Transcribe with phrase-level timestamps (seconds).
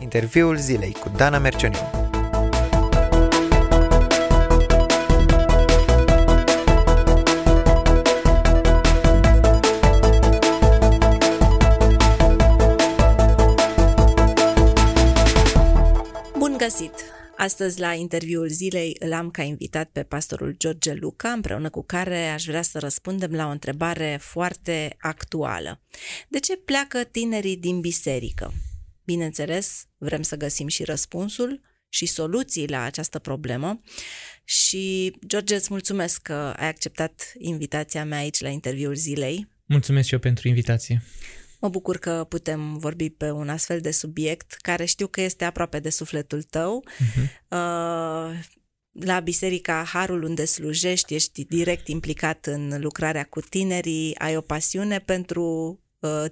[0.00, 1.78] Interviul zilei cu Dana Mercioniu.
[16.38, 16.92] Bun găsit!
[17.36, 22.28] Astăzi, la interviul zilei, îl am ca invitat pe pastorul George Luca, împreună cu care
[22.28, 25.80] aș vrea să răspundem la o întrebare foarte actuală.
[26.28, 28.52] De ce pleacă tinerii din biserică?
[29.04, 33.80] Bineînțeles, vrem să găsim și răspunsul și soluții la această problemă.
[34.44, 39.48] Și, George, îți mulțumesc că ai acceptat invitația mea aici la interviul zilei.
[39.64, 41.02] Mulțumesc și eu pentru invitație.
[41.60, 45.78] Mă bucur că putem vorbi pe un astfel de subiect care știu că este aproape
[45.78, 46.84] de sufletul tău.
[46.86, 47.48] Uh-huh.
[48.92, 54.98] La Biserica Harul unde slujești, ești direct implicat în lucrarea cu tinerii, ai o pasiune
[54.98, 56.24] pentru uh,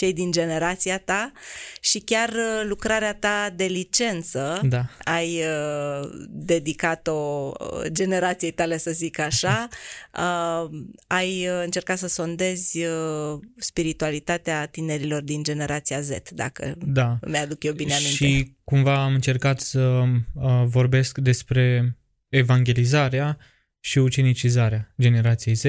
[0.00, 1.32] cei din generația ta
[1.80, 4.84] și chiar uh, lucrarea ta de licență da.
[5.04, 9.68] ai uh, dedicat-o uh, generației tale, să zic așa.
[10.14, 10.70] Uh,
[11.06, 17.18] ai uh, încercat să sondezi uh, spiritualitatea tinerilor din generația Z, dacă da.
[17.26, 18.14] mi-aduc eu bine aminte.
[18.14, 20.02] Și cumva am încercat să
[20.34, 21.96] uh, vorbesc despre
[22.28, 23.38] evangelizarea
[23.80, 25.64] și ucenicizarea generației Z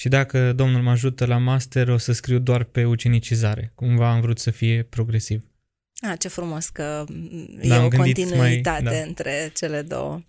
[0.00, 3.72] și dacă Domnul mă ajută la master, o să scriu doar pe ucenicizare.
[3.74, 5.42] Cumva am vrut să fie progresiv.
[6.00, 7.04] Ah, ce frumos că
[7.62, 9.00] da, e o continuitate mai, da.
[9.00, 10.20] între cele două.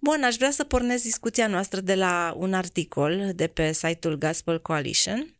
[0.00, 4.60] Bun, aș vrea să pornesc discuția noastră de la un articol de pe site-ul Gospel
[4.60, 5.36] Coalition,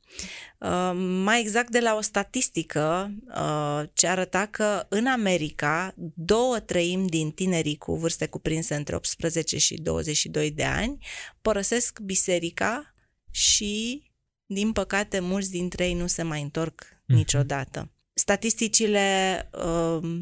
[0.59, 7.09] Uh, mai exact de la o statistică uh, ce arăta că în America două treimi
[7.09, 10.98] din tinerii cu vârste cuprinse între 18 și 22 de ani
[11.42, 12.96] părăsesc biserica
[13.31, 14.03] și,
[14.47, 17.15] din păcate, mulți dintre ei nu se mai întorc uh-huh.
[17.15, 17.91] niciodată.
[18.15, 20.21] Statisticile uh,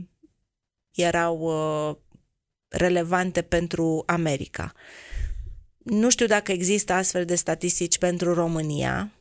[0.94, 1.96] erau uh,
[2.68, 4.72] relevante pentru America.
[5.78, 9.12] Nu știu dacă există astfel de statistici pentru România.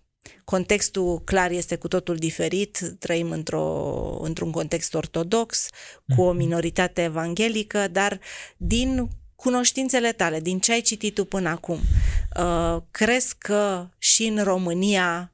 [0.43, 2.95] Contextul clar este cu totul diferit.
[2.99, 5.69] Trăim într-o, într-un context ortodox,
[6.15, 6.37] cu o mhm.
[6.37, 8.19] minoritate evanghelică, dar
[8.57, 9.09] din
[9.43, 11.79] cunoștințele tale, din ce ai citit tu până acum,
[12.39, 15.33] uh, crezi că și în România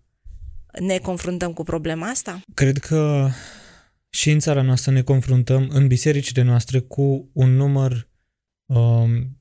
[0.79, 2.41] ne confruntăm cu problema asta?
[2.53, 3.29] Cred că
[4.09, 8.09] și în țara noastră ne confruntăm, în bisericile noastre, cu un număr
[8.65, 9.37] um,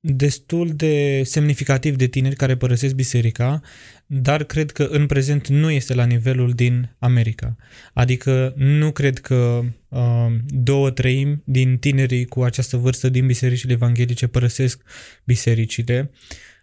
[0.00, 3.60] destul de semnificativ de tineri care părăsesc biserica,
[4.06, 7.56] dar cred că în prezent nu este la nivelul din America.
[7.92, 14.26] Adică nu cred că uh, două treimi din tinerii cu această vârstă din bisericile evanghelice
[14.26, 14.82] părăsesc
[15.24, 16.10] bisericile.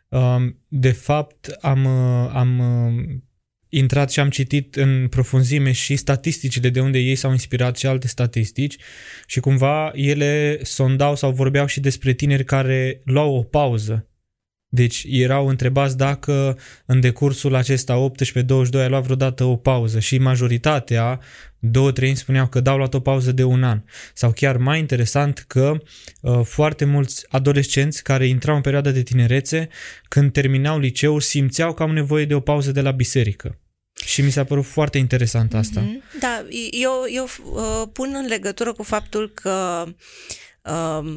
[0.10, 3.04] Uh, de fapt, am, uh, am uh,
[3.70, 8.08] intrat și am citit în profunzime și statisticile de unde ei s-au inspirat și alte
[8.08, 8.78] statistici
[9.26, 14.11] și cumva ele sondau sau vorbeau și despre tineri care luau o pauză.
[14.74, 18.12] Deci erau întrebați dacă în decursul acesta
[18.76, 21.20] 18-22 ai luat vreodată o pauză și majoritatea,
[21.60, 23.82] două trei spuneau că dau luat o pauză de un an.
[24.14, 25.78] Sau chiar mai interesant că
[26.22, 29.70] uh, foarte mulți adolescenți care intrau în perioada de tinerețe,
[30.08, 33.60] când terminau liceul, simțeau că au nevoie de o pauză de la biserică.
[34.06, 35.82] Și mi s-a părut foarte interesant asta.
[35.82, 36.20] Mm-hmm.
[36.20, 39.94] Da, eu, eu uh, pun în legătură cu faptul că uh,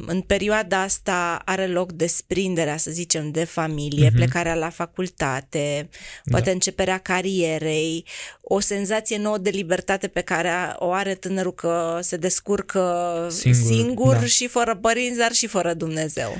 [0.05, 4.15] în perioada asta are loc desprinderea, să zicem, de familie, mm-hmm.
[4.15, 5.89] plecarea la facultate,
[6.29, 6.51] poate da.
[6.51, 8.05] începerea carierei,
[8.41, 14.15] o senzație nouă de libertate pe care o are tânărul că se descurcă singur, singur
[14.15, 14.25] da.
[14.25, 16.37] și fără părinți, dar și fără Dumnezeu.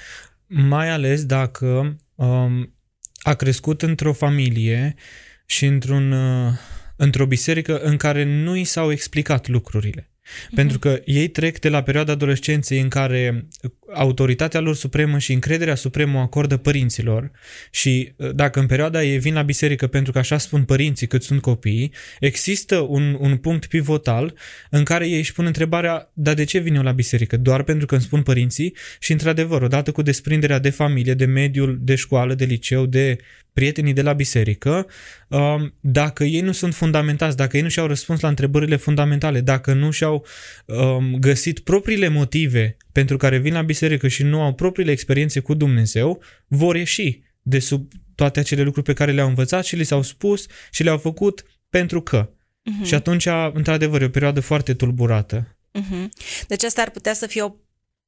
[0.48, 2.74] Mai ales dacă um,
[3.22, 5.04] a crescut într-o familie uh,
[5.46, 6.54] și într-un, uh,
[6.96, 10.10] într-o biserică în care nu i s-au explicat lucrurile.
[10.26, 10.56] Uh-huh.
[10.56, 13.48] Pentru că ei trec de la perioada adolescenței în care
[13.94, 17.32] autoritatea lor supremă și încrederea supremă o acordă părinților
[17.72, 21.24] și uh, dacă în perioada ei vin la biserică pentru că așa spun părinții cât
[21.24, 24.34] sunt copiii, există un, un punct pivotal
[24.70, 27.38] în care ei își pun întrebarea, dar de ce vin eu la biserică?
[27.38, 31.78] Doar pentru că îmi spun părinții și într-adevăr, odată cu desprinderea de familie, de mediul,
[31.82, 33.18] de școală, de liceu, de
[33.54, 34.88] prietenii de la biserică,
[35.28, 39.74] um, dacă ei nu sunt fundamentați, dacă ei nu și-au răspuns la întrebările fundamentale, dacă
[39.74, 40.26] nu și-au
[40.66, 45.54] um, găsit propriile motive pentru care vin la biserică și nu au propriile experiențe cu
[45.54, 50.02] Dumnezeu, vor ieși de sub toate acele lucruri pe care le-au învățat și le s-au
[50.02, 52.30] spus și le-au făcut pentru că.
[52.30, 52.86] Uh-huh.
[52.86, 55.58] Și atunci, într-adevăr, e o perioadă foarte tulburată.
[55.80, 56.08] Uh-huh.
[56.48, 57.56] Deci asta ar putea să fie o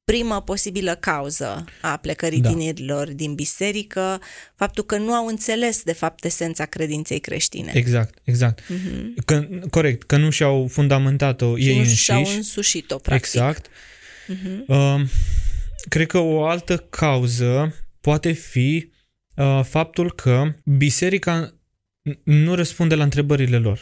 [0.04, 2.48] primă posibilă cauză a plecării da.
[2.48, 4.20] tinerilor din biserică,
[4.54, 7.72] faptul că nu au înțeles, de fapt, esența credinței creștine.
[7.74, 8.60] Exact, exact.
[8.62, 9.24] Uh-huh.
[9.24, 12.02] Că, corect, că nu și-au fundamentat-o ei înșiși.
[12.02, 13.34] și-au însușit-o, practic.
[13.34, 13.66] Exact.
[14.28, 14.66] Uh-huh.
[14.66, 15.00] Uh,
[15.88, 18.90] cred că o altă cauză poate fi
[19.36, 21.54] uh, faptul că biserica
[22.24, 23.78] nu răspunde la întrebările lor.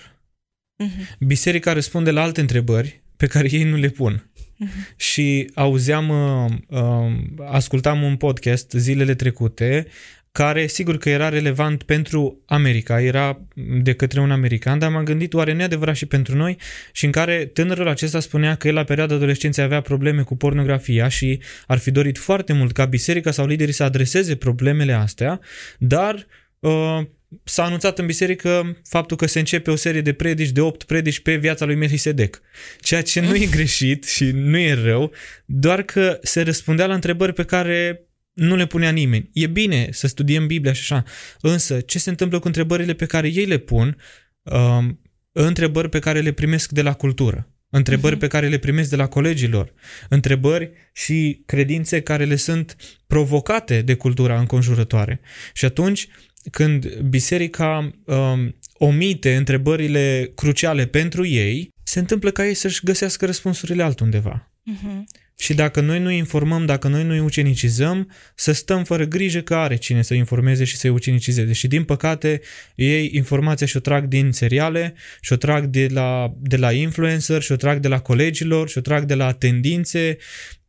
[0.84, 1.18] Uh-huh.
[1.18, 4.30] Biserica răspunde la alte întrebări pe care ei nu le pun.
[4.36, 4.96] Uh-huh.
[4.96, 7.12] Și auzeam, uh, uh,
[7.46, 9.86] ascultam un podcast zilele trecute
[10.36, 13.40] care sigur că era relevant pentru America, era
[13.82, 16.56] de către un american, dar m-am gândit oare nu adevărat și pentru noi
[16.92, 21.08] și în care tânărul acesta spunea că el la perioada adolescenței avea probleme cu pornografia
[21.08, 25.40] și ar fi dorit foarte mult ca biserica sau liderii să adreseze problemele astea,
[25.78, 26.26] dar
[26.58, 27.00] uh,
[27.44, 31.20] s-a anunțat în biserică faptul că se începe o serie de predici, de opt predici
[31.20, 32.40] pe viața lui Melchisedec.
[32.80, 35.12] Ceea ce nu e greșit și nu e rău,
[35.44, 38.05] doar că se răspundea la întrebări pe care
[38.36, 39.30] nu le punea nimeni.
[39.32, 41.04] E bine să studiem Biblia și așa,
[41.40, 43.96] însă ce se întâmplă cu întrebările pe care ei le pun,
[44.42, 44.84] uh,
[45.32, 48.18] întrebări pe care le primesc de la cultură, întrebări uh-huh.
[48.18, 49.72] pe care le primesc de la colegilor,
[50.08, 55.20] întrebări și credințe care le sunt provocate de cultura înconjurătoare.
[55.52, 56.08] Și atunci,
[56.50, 63.82] când biserica uh, omite întrebările cruciale pentru ei, se întâmplă ca ei să-și găsească răspunsurile
[63.82, 64.52] altundeva.
[64.72, 65.25] Uh-huh.
[65.38, 69.76] Și dacă noi nu informăm, dacă noi nu ucenicizăm, să stăm fără grijă că are
[69.76, 71.52] cine să informeze și să-i ucenicizeze.
[71.52, 72.40] Și din păcate,
[72.74, 77.80] ei informația și-o trag din seriale, și-o trag de la, de la influencer, și-o trag
[77.80, 80.16] de la colegilor, și-o trag de la tendințe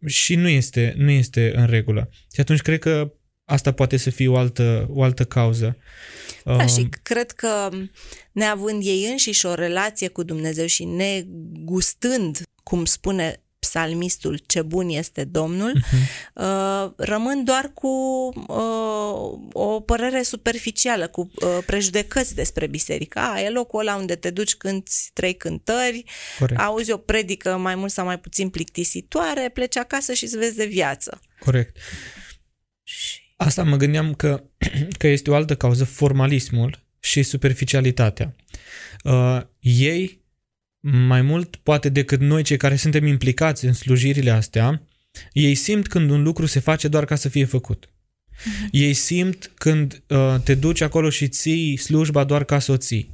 [0.05, 2.09] și nu este, nu este în regulă.
[2.33, 3.11] Și atunci cred că
[3.45, 5.77] asta poate să fie o altă, o altă cauză.
[6.43, 7.69] Da, um, și cred că
[8.31, 15.24] neavând ei înșiși o relație cu Dumnezeu și negustând, cum spune psalmistul Ce bun este
[15.24, 16.95] Domnul, uh-huh.
[16.95, 17.88] rămân doar cu
[18.48, 23.19] uh, o părere superficială, cu uh, prejudecăți despre biserică.
[23.19, 26.04] A, e locul ăla unde te duci când trei cântări,
[26.39, 26.59] Corect.
[26.59, 30.65] auzi o predică mai mult sau mai puțin plictisitoare, pleci acasă și îți vezi de
[30.65, 31.21] viață.
[31.39, 31.77] Corect.
[33.36, 34.44] Asta mă gândeam că,
[35.00, 38.36] că este o altă cauză, formalismul și superficialitatea.
[39.03, 40.25] Uh, ei
[40.79, 44.81] mai mult poate decât noi cei care suntem implicați în slujirile astea,
[45.31, 47.85] ei simt când un lucru se face doar ca să fie făcut.
[47.85, 48.69] Uh-huh.
[48.71, 53.09] Ei simt când uh, te duci acolo și ții slujba doar ca să o ții.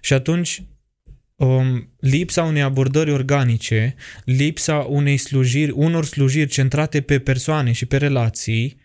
[0.00, 0.62] Și atunci
[1.36, 7.96] um, lipsa unei abordări organice, lipsa unei slujiri, unor slujiri centrate pe persoane și pe
[7.96, 8.80] relații,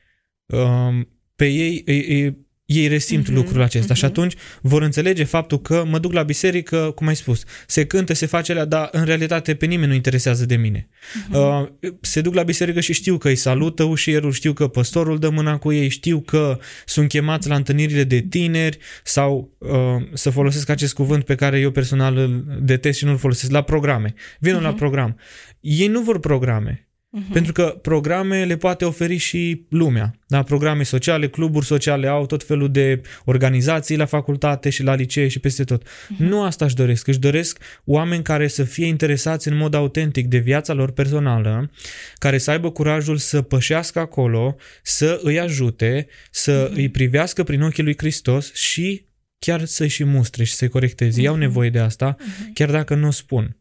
[0.46, 2.38] um, pe ei îi,
[2.74, 3.98] ei resimt uh-huh, lucrul acesta uh-huh.
[3.98, 8.14] și atunci vor înțelege faptul că mă duc la biserică, cum ai spus, se cântă,
[8.14, 10.88] se face alea, dar în realitate pe nimeni nu interesează de mine.
[10.90, 11.32] Uh-huh.
[11.32, 15.30] Uh, se duc la biserică și știu că îi salută ușierul, știu că păstorul dă
[15.30, 19.70] mâna cu ei, știu că sunt chemați la întâlnirile de tineri sau uh,
[20.14, 24.14] să folosesc acest cuvânt pe care eu personal îl detest și nu-l folosesc, la programe.
[24.40, 24.62] Vin uh-huh.
[24.62, 25.18] la program.
[25.60, 26.88] Ei nu vor programe.
[27.14, 27.32] Uh-huh.
[27.34, 30.16] Pentru că programe le poate oferi și lumea.
[30.28, 30.44] Da?
[30.44, 35.40] Programe sociale, cluburi sociale au tot felul de organizații la facultate și la licee și
[35.40, 35.84] peste tot.
[35.84, 36.18] Uh-huh.
[36.18, 37.08] Nu asta își doresc.
[37.08, 41.72] Își doresc oameni care să fie interesați în mod autentic de viața lor personală,
[42.16, 46.76] care să aibă curajul să pășească acolo, să îi ajute, să uh-huh.
[46.76, 49.06] îi privească prin ochii lui Hristos și
[49.40, 51.20] chiar să-și și mustre și să-i corecteze.
[51.20, 51.24] Uh-huh.
[51.24, 52.54] Iau nevoie de asta, uh-huh.
[52.54, 53.58] chiar dacă nu o spun.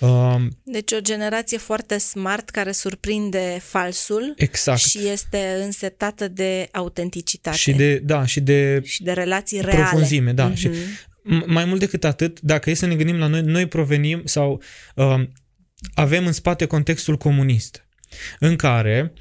[0.00, 4.78] Um, deci o generație foarte smart care surprinde falsul exact.
[4.78, 7.56] și este însetată de autenticitate.
[7.56, 9.78] Și de, da, și de, și de relații reale.
[9.78, 10.52] Profunzime, da.
[10.52, 10.56] Mm-hmm.
[10.56, 10.70] Și
[11.46, 14.62] mai mult decât atât, dacă e să ne gândim la noi, noi provenim sau
[14.94, 15.32] um,
[15.94, 17.88] avem în spate contextul comunist,
[18.38, 19.12] în care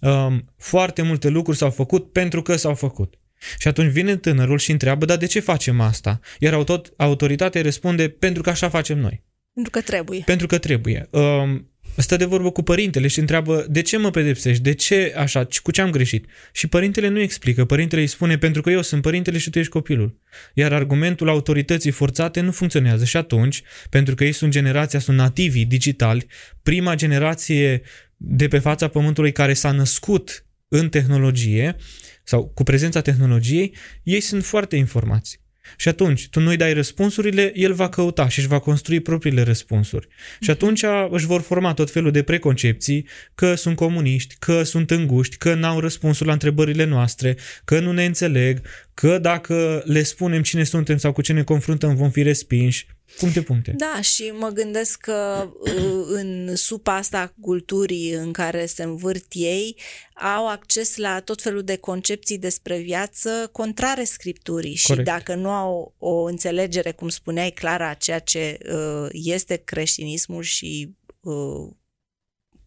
[0.00, 3.14] um, foarte multe lucruri s-au făcut pentru că s-au făcut.
[3.58, 6.20] Și atunci vine tânărul și întreabă, dar de ce facem asta?
[6.38, 9.24] Iar tot autoritatea răspunde, pentru că așa facem noi.
[9.56, 10.22] Pentru că trebuie.
[10.26, 11.08] Pentru că trebuie.
[11.10, 15.48] Um, stă de vorbă cu părintele și întreabă de ce mă pedepsești, de ce așa,
[15.62, 16.26] cu ce am greșit.
[16.52, 19.72] Și părintele nu explică, părintele îi spune pentru că eu sunt părintele și tu ești
[19.72, 20.20] copilul.
[20.54, 25.64] Iar argumentul autorității forțate nu funcționează și atunci, pentru că ei sunt generația, sunt nativii
[25.64, 26.26] digitali,
[26.62, 27.82] prima generație
[28.16, 31.76] de pe fața pământului care s-a născut în tehnologie
[32.24, 35.40] sau cu prezența tehnologiei, ei sunt foarte informați.
[35.76, 40.06] Și atunci, tu nu-i dai răspunsurile, el va căuta și își va construi propriile răspunsuri.
[40.40, 40.50] Și mhm.
[40.50, 45.54] atunci își vor forma tot felul de preconcepții că sunt comuniști, că sunt înguști, că
[45.54, 48.60] n-au răspunsul la întrebările noastre, că nu ne înțeleg,
[48.94, 52.86] că dacă le spunem cine suntem sau cu ce ne confruntăm vom fi respinși.
[53.18, 53.74] Puncte, puncte.
[53.76, 59.76] Da, și mă gândesc că uh, în supa asta culturii în care se învârt ei,
[60.14, 65.08] au acces la tot felul de concepții despre viață contrare scripturii Corect.
[65.08, 70.42] și dacă nu au o înțelegere, cum spuneai, clară a ceea ce uh, este creștinismul
[70.42, 71.70] și uh,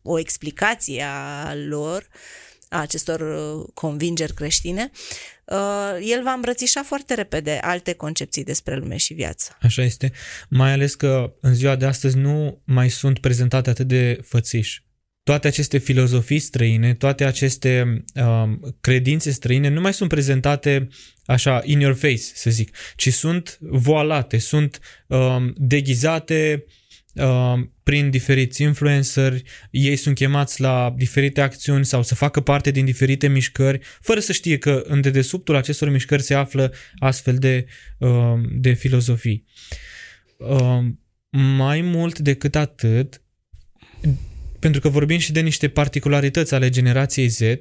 [0.01, 2.07] o explicație a lor,
[2.69, 4.91] a acestor uh, convingeri creștine,
[5.45, 5.57] uh,
[6.01, 9.57] el va îmbrățișa foarte repede alte concepții despre lume și viață.
[9.61, 10.11] Așa este,
[10.49, 14.87] mai ales că în ziua de astăzi nu mai sunt prezentate atât de fățiși.
[15.23, 20.87] Toate aceste filozofii străine, toate aceste um, credințe străine nu mai sunt prezentate
[21.25, 26.73] așa in your face, să zic, ci sunt voalate, sunt um, deghizate uh,
[27.83, 33.27] prin diferiți influenceri, ei sunt chemați la diferite acțiuni sau să facă parte din diferite
[33.27, 37.65] mișcări, fără să știe că în dedesubtul acestor mișcări se află astfel de,
[37.97, 39.45] uh, de filozofii.
[40.37, 40.85] Uh,
[41.29, 43.21] mai mult decât atât,
[44.59, 47.59] pentru că vorbim și de niște particularități ale generației Z, uh,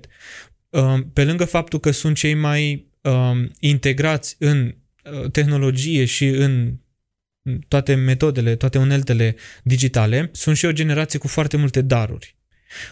[1.13, 4.75] pe lângă faptul că sunt cei mai uh, integrați în
[5.05, 6.75] uh, tehnologie și în
[7.69, 12.37] toate metodele, toate uneltele digitale, sunt și o generație cu foarte multe daruri,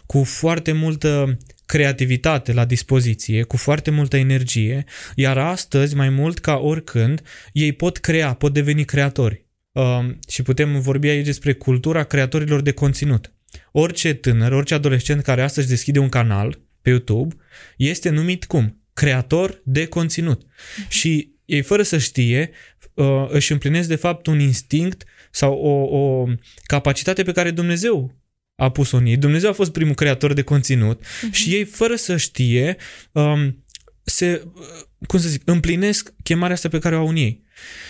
[0.06, 4.84] cu foarte multă creativitate la dispoziție, cu foarte multă energie,
[5.14, 7.22] iar astăzi, mai mult ca oricând,
[7.52, 9.44] ei pot crea, pot deveni creatori.
[9.72, 13.32] Uh, și putem vorbi aici despre cultura creatorilor de conținut.
[13.72, 17.34] Orice tânăr, orice adolescent care astăzi deschide un canal pe YouTube
[17.76, 18.80] este numit cum?
[18.92, 20.42] Creator de conținut.
[20.42, 20.88] Mm-hmm.
[20.88, 22.50] Și ei, fără să știe,
[22.94, 26.26] uh, își împlinesc de fapt un instinct sau o, o
[26.66, 28.14] capacitate pe care Dumnezeu
[28.56, 29.16] a pus-o în ei.
[29.16, 31.30] Dumnezeu a fost primul creator de conținut uh-huh.
[31.32, 32.76] și ei, fără să știe,
[33.12, 33.64] um,
[34.02, 34.62] se, uh,
[35.06, 37.44] cum să zic, împlinesc chemarea asta pe care o au în ei.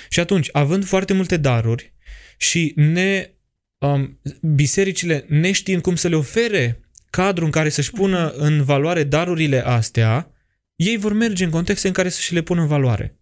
[0.08, 1.94] Și atunci, având foarte multe daruri
[2.36, 3.30] și ne,
[3.78, 8.44] um, bisericile neștiind cum să le ofere cadrul în care să-și pună mhm.
[8.44, 10.30] în valoare darurile astea,
[10.76, 13.16] ei vor merge în contexte în care să și le pună în valoare.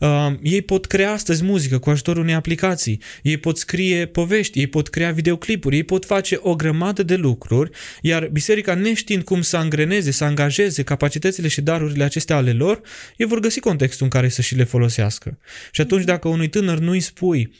[0.00, 4.66] Uh, ei pot crea astăzi muzică cu ajutorul unei aplicații, ei pot scrie povești, ei
[4.66, 9.56] pot crea videoclipuri, ei pot face o grămadă de lucruri, iar biserica neștiind cum să
[9.56, 12.80] angreneze, să angajeze capacitățile și darurile acestea ale lor,
[13.16, 15.38] ei vor găsi contextul în care să și le folosească.
[15.70, 17.52] Și atunci dacă unui tânăr nu îi spui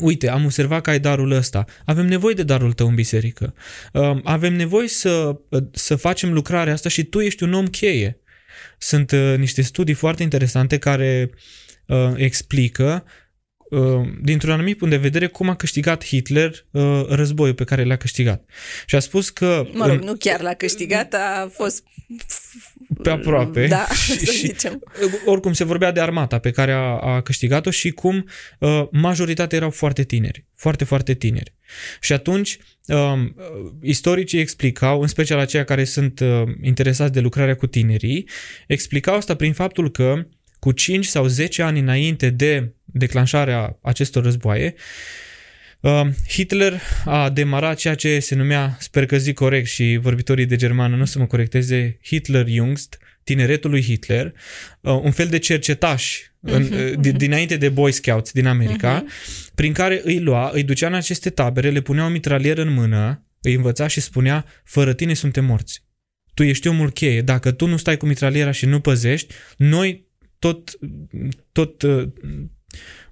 [0.00, 1.64] Uite, am observat că ai darul ăsta.
[1.84, 3.54] Avem nevoie de darul tău în biserică.
[3.92, 5.40] Uh, avem nevoie să,
[5.72, 8.19] să facem lucrarea asta și tu ești un om cheie.
[8.82, 11.30] Sunt uh, niște studii foarte interesante care
[11.86, 13.04] uh, explică
[13.70, 17.96] uh, dintr-un anumit punct de vedere cum a câștigat Hitler uh, războiul pe care l-a
[17.96, 18.44] câștigat.
[18.86, 19.66] Și a spus că...
[19.72, 21.82] Mă rog, în, nu chiar l-a câștigat, a fost...
[23.02, 23.66] Pe aproape.
[23.66, 24.82] Da, și, să zicem.
[25.24, 29.70] Oricum se vorbea de armata pe care a, a câștigat-o și cum uh, majoritatea erau
[29.70, 30.46] foarte tineri.
[30.56, 31.54] Foarte, foarte tineri.
[32.00, 32.58] Și atunci
[32.90, 33.36] um,
[33.82, 38.28] istoricii explicau, în special aceia care sunt uh, interesați de lucrarea cu tinerii,
[38.66, 40.26] explicau asta prin faptul că
[40.58, 44.74] cu 5 sau 10 ani înainte de declanșarea acestor războaie,
[45.80, 50.56] uh, Hitler a demarat ceea ce se numea, sper că zic corect și vorbitorii de
[50.56, 54.34] germană nu să mă corecteze, Hitler Jungst, tineretul lui Hitler,
[54.80, 57.16] uh, un fel de cercetaș în, uh-huh, uh-huh.
[57.16, 59.54] dinainte de Boy Scouts din America, uh-huh.
[59.54, 63.26] prin care îi lua, îi ducea în aceste tabere, le punea o mitralieră în mână,
[63.40, 65.84] îi învăța și spunea, fără tine suntem morți.
[66.34, 67.22] Tu ești omul cheie.
[67.22, 70.08] Dacă tu nu stai cu mitraliera și nu păzești, noi
[70.38, 70.78] tot,
[71.52, 72.08] tot uh,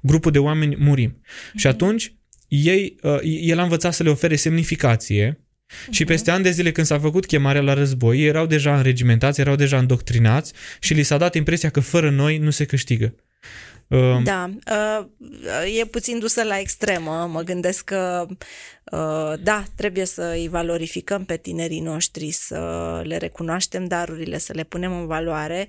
[0.02, 1.20] grupul de oameni murim.
[1.20, 1.54] Uh-huh.
[1.56, 2.14] Și atunci
[2.48, 5.47] ei, uh, el a învățat să le ofere semnificație Uh-huh.
[5.90, 9.54] Și peste ani de zile când s-a făcut chemarea la război, erau deja înregimentați, erau
[9.54, 13.14] deja îndoctrinați și li s-a dat impresia că fără noi nu se câștigă.
[13.88, 17.28] Uh, da, uh, e puțin dusă la extremă.
[17.32, 18.26] Mă gândesc că,
[18.92, 24.64] uh, da, trebuie să îi valorificăm pe tinerii noștri, să le recunoaștem darurile, să le
[24.64, 25.68] punem în valoare,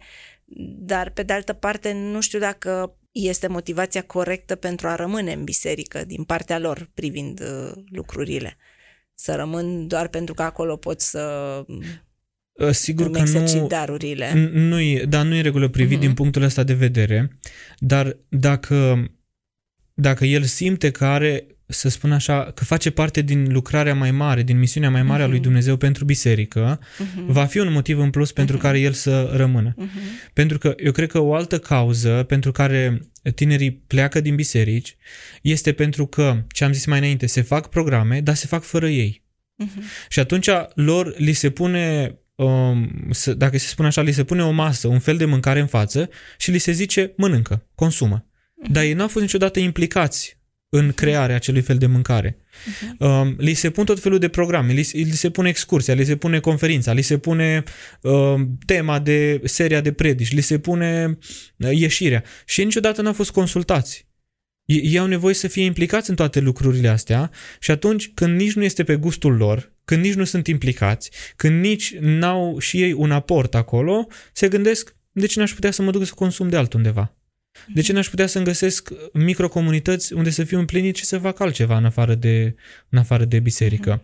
[0.79, 5.43] dar, pe de altă parte, nu știu dacă este motivația corectă pentru a rămâne în
[5.43, 7.41] biserică din partea lor privind
[7.91, 8.57] lucrurile
[9.21, 11.19] să rămân doar pentru că acolo pot să
[12.59, 14.49] ă, Sigur că nu, darurile.
[14.53, 16.01] Nu e, dar nu e regulă privit uh-huh.
[16.01, 17.39] din punctul ăsta de vedere,
[17.77, 19.09] dar dacă,
[19.93, 24.43] dacă el simte că are să spun așa, că face parte din lucrarea mai mare,
[24.43, 25.25] din misiunea mai mare uh-huh.
[25.25, 25.43] a lui mhm.
[25.43, 27.25] Dumnezeu pentru biserică, uh-huh.
[27.25, 28.61] va fi un motiv în plus pentru uh-huh.
[28.61, 29.73] care el să rămână.
[29.73, 30.31] Uh-huh.
[30.33, 33.01] Pentru că eu cred că o altă cauză pentru care
[33.35, 34.97] tinerii pleacă din biserici
[35.41, 38.89] este pentru că, ce am zis mai înainte, se fac programe, dar se fac fără
[38.89, 39.23] ei.
[39.63, 40.09] Uh-huh.
[40.09, 44.51] Și atunci lor li se pune um, dacă se spune așa, li se pune o
[44.51, 48.25] masă, un fel de mâncare în față și li se zice mănâncă, consumă.
[48.25, 48.71] Uh-huh.
[48.71, 50.38] Dar ei n-au fost niciodată implicați
[50.69, 50.95] în mhm.
[50.95, 52.37] crearea acelui fel de mâncare.
[52.39, 53.35] Uh-huh.
[53.37, 56.39] li se pun tot felul de programe, li, li se pune excursia, li se pune
[56.39, 57.63] conferința, li se pune
[58.01, 58.35] uh,
[58.65, 61.17] tema de seria de predici, li se pune
[61.57, 64.07] uh, ieșirea și niciodată n-au fost consultați.
[64.65, 68.63] Ei au nevoie să fie implicați în toate lucrurile astea și atunci când nici nu
[68.63, 73.11] este pe gustul lor, când nici nu sunt implicați, când nici n-au și ei un
[73.11, 77.18] aport acolo, se gândesc de ce n-aș putea să mă duc să consum de altundeva?
[77.67, 81.77] De ce n-aș putea să-mi găsesc microcomunități unde să fiu împlinit și să fac altceva
[81.77, 82.55] în afară de,
[82.89, 84.03] în afară de biserică?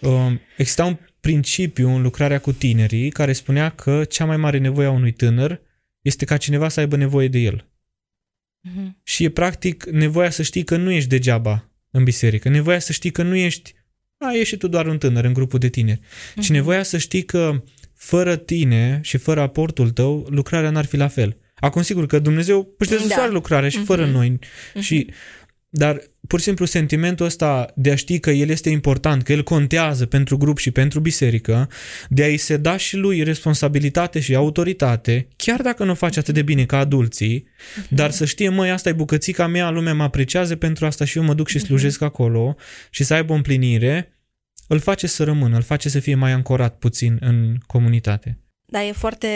[0.00, 4.86] Uh, exista un principiu în lucrarea cu tinerii care spunea că cea mai mare nevoie
[4.86, 5.60] a unui tânăr
[6.00, 7.68] este ca cineva să aibă nevoie de el.
[8.68, 9.02] Uh-huh.
[9.02, 13.10] Și e practic nevoia să știi că nu ești degeaba în biserică, nevoia să știi
[13.10, 13.74] că nu ești,
[14.16, 16.40] a, ești și tu doar un tânăr în grupul de tineri, uh-huh.
[16.40, 17.62] ci nevoia să știi că
[17.94, 21.36] fără tine și fără aportul tău, lucrarea n-ar fi la fel.
[21.54, 23.32] Acum sigur că Dumnezeu își desfășoară da.
[23.32, 24.12] lucrarea și fără uh-huh.
[24.12, 24.38] noi.
[24.38, 24.80] Uh-huh.
[24.80, 25.10] Și,
[25.68, 29.42] dar pur și simplu sentimentul ăsta de a ști că el este important, că el
[29.42, 31.68] contează pentru grup și pentru biserică,
[32.08, 36.34] de a-i se da și lui responsabilitate și autoritate, chiar dacă nu o face atât
[36.34, 37.88] de bine ca adulții, uh-huh.
[37.88, 41.24] dar să știe, măi, asta e bucățica mea, lumea mă apreciază pentru asta și eu
[41.24, 42.06] mă duc și slujesc uh-huh.
[42.06, 42.56] acolo
[42.90, 44.08] și să aibă o împlinire,
[44.68, 48.43] îl face să rămână, îl face să fie mai ancorat puțin în comunitate.
[48.66, 49.28] Da, e foarte,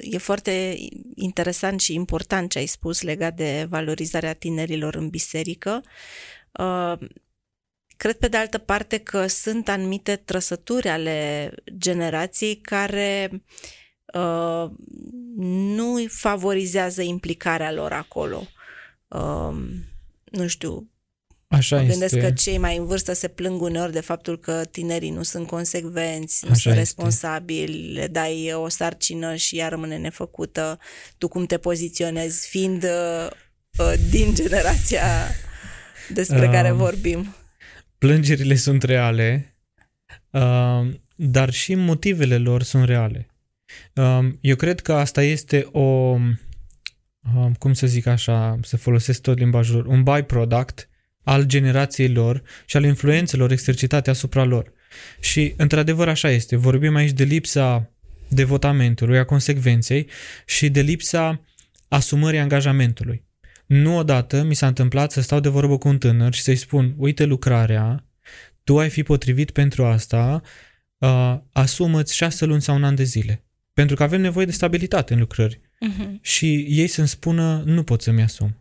[0.00, 0.76] e foarte
[1.14, 5.82] interesant și important ce ai spus legat de valorizarea tinerilor în biserică.
[6.52, 7.08] Uh,
[7.96, 13.42] cred pe de altă parte că sunt anumite trăsături ale generației care
[14.14, 14.70] uh,
[15.76, 18.46] nu favorizează implicarea lor acolo.
[19.08, 19.56] Uh,
[20.24, 20.90] nu știu,
[21.56, 22.26] Așa mă gândesc este.
[22.26, 26.44] că cei mai în vârstă se plâng uneori de faptul că tinerii nu sunt consecvenți,
[26.44, 28.00] nu Așa sunt responsabili, este.
[28.00, 30.78] le dai o sarcină și ea rămâne nefăcută.
[31.18, 33.30] Tu cum te poziționezi, fiind uh,
[33.78, 35.04] uh, din generația
[36.08, 37.34] despre uh, care vorbim?
[37.98, 39.56] Plângerile sunt reale,
[40.30, 43.30] uh, dar și motivele lor sunt reale.
[43.94, 49.38] Uh, eu cred că asta este o, uh, cum să zic așa, să folosesc tot
[49.38, 50.88] limbajul, un byproduct
[51.26, 54.72] al generației lor și al influențelor exercitate asupra lor.
[55.20, 56.56] Și, într-adevăr, așa este.
[56.56, 57.90] Vorbim aici de lipsa
[58.28, 60.08] devotamentului, a consecvenței
[60.46, 61.44] și de lipsa
[61.88, 63.24] asumării angajamentului.
[63.66, 66.94] Nu odată mi s-a întâmplat să stau de vorbă cu un tânăr și să-i spun,
[66.96, 68.04] uite lucrarea,
[68.64, 70.42] tu ai fi potrivit pentru asta,
[70.98, 73.44] uh, asumă-ți șase luni sau un an de zile.
[73.72, 75.60] Pentru că avem nevoie de stabilitate în lucrări.
[75.60, 76.20] Uh-huh.
[76.20, 78.56] Și ei să-mi spună, nu pot să-mi asum.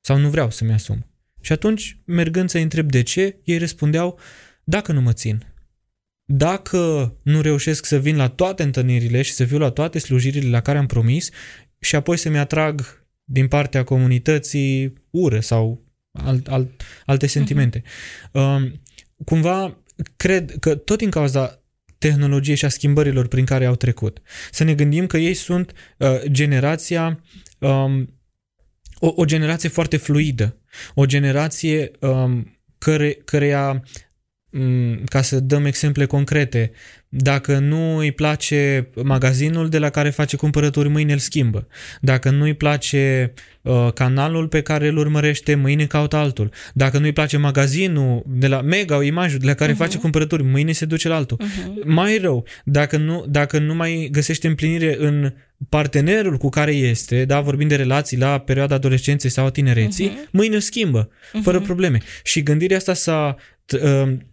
[0.00, 1.06] Sau nu vreau să-mi asum.
[1.42, 4.18] Și atunci, mergând să-i întreb de ce, ei răspundeau,
[4.64, 5.46] dacă nu mă țin.
[6.24, 10.60] Dacă nu reușesc să vin la toate întâlnirile și să fiu la toate slujirile la
[10.60, 11.30] care am promis
[11.78, 17.34] și apoi să-mi atrag din partea comunității ură sau alt, alt, alte mhm.
[17.34, 17.82] sentimente.
[17.82, 18.72] Uh-huh.
[19.24, 19.82] cumva,
[20.16, 21.62] cred că tot din cauza
[21.98, 24.20] tehnologiei și a schimbărilor prin care au trecut.
[24.50, 27.20] Să ne gândim că ei sunt uh, generația
[27.58, 28.21] um,
[29.04, 30.56] o, o generație foarte fluidă,
[30.94, 33.82] o generație um, care, căreia, um,
[35.04, 36.70] ca să dăm exemple concrete,
[37.08, 41.66] dacă nu îi place magazinul de la care face cumpărături, mâine îl schimbă.
[42.00, 46.52] Dacă nu îi place uh, canalul pe care îl urmărește, mâine caută altul.
[46.74, 49.76] Dacă nu îi place magazinul de la Mega Imagine de la care uh-huh.
[49.76, 51.40] face cumpărături, mâine se duce la altul.
[51.42, 51.84] Uh-huh.
[51.84, 55.32] Mai rău, dacă nu, dacă nu mai găsește împlinire în
[55.68, 60.30] partenerul cu care este, da, vorbim de relații la perioada adolescenței sau tinereții, uh-huh.
[60.30, 61.42] mâine îl schimbă, uh-huh.
[61.42, 61.98] fără probleme.
[62.24, 63.42] Și gândirea asta s-a uh,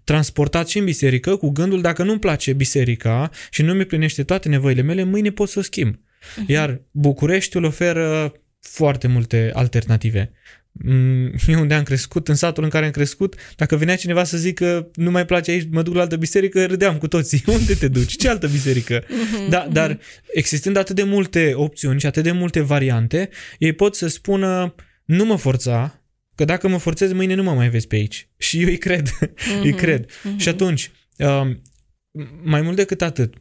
[0.04, 4.49] transportat și în biserică cu gândul dacă nu-mi place biserica și nu mi plinește toate
[4.49, 5.95] nevoile mele, mâine pot să o schimb.
[5.95, 6.47] Uh-huh.
[6.47, 10.32] Iar Bucureștiul oferă foarte multe alternative.
[10.71, 14.38] Mm, eu unde am crescut, în satul în care am crescut, dacă venea cineva să
[14.38, 17.43] zică nu mai place aici, mă duc la altă biserică, râdeam cu toții.
[17.60, 18.17] Unde te duci?
[18.17, 19.04] Ce altă biserică?
[19.08, 19.73] Mhm, da, mhm.
[19.73, 19.99] dar
[20.34, 24.75] existând atât de multe opțiuni și atât de multe variante, ei pot să spună
[25.06, 25.98] nu mă forța,
[26.39, 28.28] că dacă mă forțez mâine nu mă mai vezi pe aici.
[28.38, 29.10] Și eu îi cred,
[29.63, 30.10] îi cred.
[30.38, 31.62] Și atunci, um,
[32.43, 33.34] mai mult decât atât,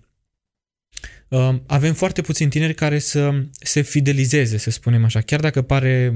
[1.28, 6.12] Um, avem foarte puțini tineri care să se fidelizeze, să spunem așa, chiar dacă pare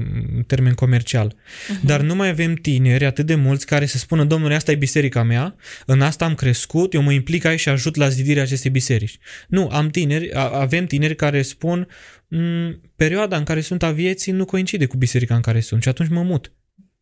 [0.47, 1.33] termen comercial.
[1.33, 1.81] Uh-huh.
[1.81, 5.23] Dar nu mai avem tineri atât de mulți care să spună, domnule, asta e biserica
[5.23, 9.17] mea, în asta am crescut, eu mă implic aici și ajut la zidirea acestei biserici.
[9.47, 11.87] Nu, am tineri, avem tineri care spun,
[12.27, 15.89] mm, perioada în care sunt a vieții nu coincide cu biserica în care sunt și
[15.89, 16.51] atunci mă mut.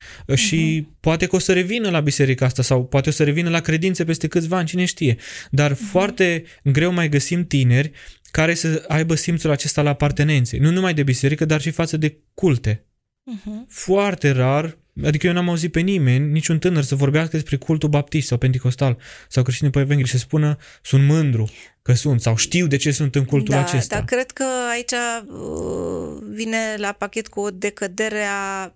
[0.01, 0.35] Uh-huh.
[0.35, 3.59] Și poate că o să revină la biserica asta sau poate o să revină la
[3.59, 5.17] credințe peste câțiva ani, cine știe.
[5.51, 5.89] Dar uh-huh.
[5.89, 7.91] foarte greu mai găsim tineri
[8.31, 10.57] care să aibă simțul acesta la apartenențe.
[10.57, 12.85] Nu numai de biserică, dar și față de culte.
[13.31, 13.67] Uh-huh.
[13.67, 18.27] Foarte rar Adică eu n-am auzit pe nimeni, niciun tânăr să vorbească despre cultul baptist
[18.27, 18.97] sau pentecostal
[19.29, 21.49] sau creștin pe Evanghelie și să spună sunt mândru
[21.81, 23.95] că sunt sau știu de ce sunt în cultul da, acesta.
[23.95, 28.73] Dar cred că aici uh, vine la pachet cu o decădere a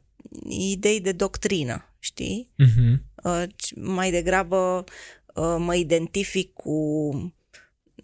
[0.50, 2.52] idei de doctrină, știi?
[2.64, 2.94] Uh-huh.
[3.24, 3.44] Uh,
[3.76, 4.84] mai degrabă
[5.36, 6.80] uh, mă identific cu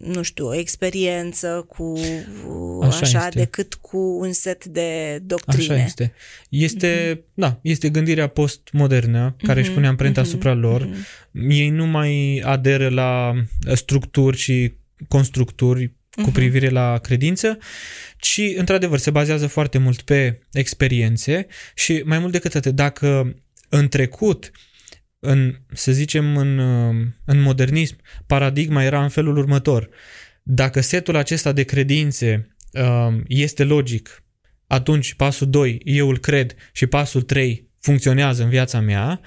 [0.02, 1.94] nu știu, o experiență cu
[2.82, 5.74] așa, așa decât cu un set de doctrine.
[5.74, 6.12] Așa este.
[6.48, 7.34] Este, mm-hmm.
[7.34, 9.64] da, este gândirea postmodernă care mm-hmm.
[9.64, 10.24] își pune amprenta mm-hmm.
[10.24, 10.88] asupra lor.
[10.88, 11.48] Mm-hmm.
[11.48, 13.32] Ei nu mai aderă la
[13.74, 14.72] structuri și
[15.08, 16.01] constructuri mm-hmm.
[16.22, 17.58] Cu privire la credință,
[18.16, 23.36] ci într-adevăr se bazează foarte mult pe experiențe și mai mult decât atât, dacă
[23.68, 24.60] în trecut uh,
[25.24, 26.58] în, să zicem, în,
[27.24, 27.96] în modernism,
[28.26, 29.88] paradigma era în felul următor.
[30.42, 34.24] Dacă setul acesta de credințe um, este logic,
[34.66, 39.20] atunci pasul 2, eu îl cred, și pasul 3 funcționează în viața mea,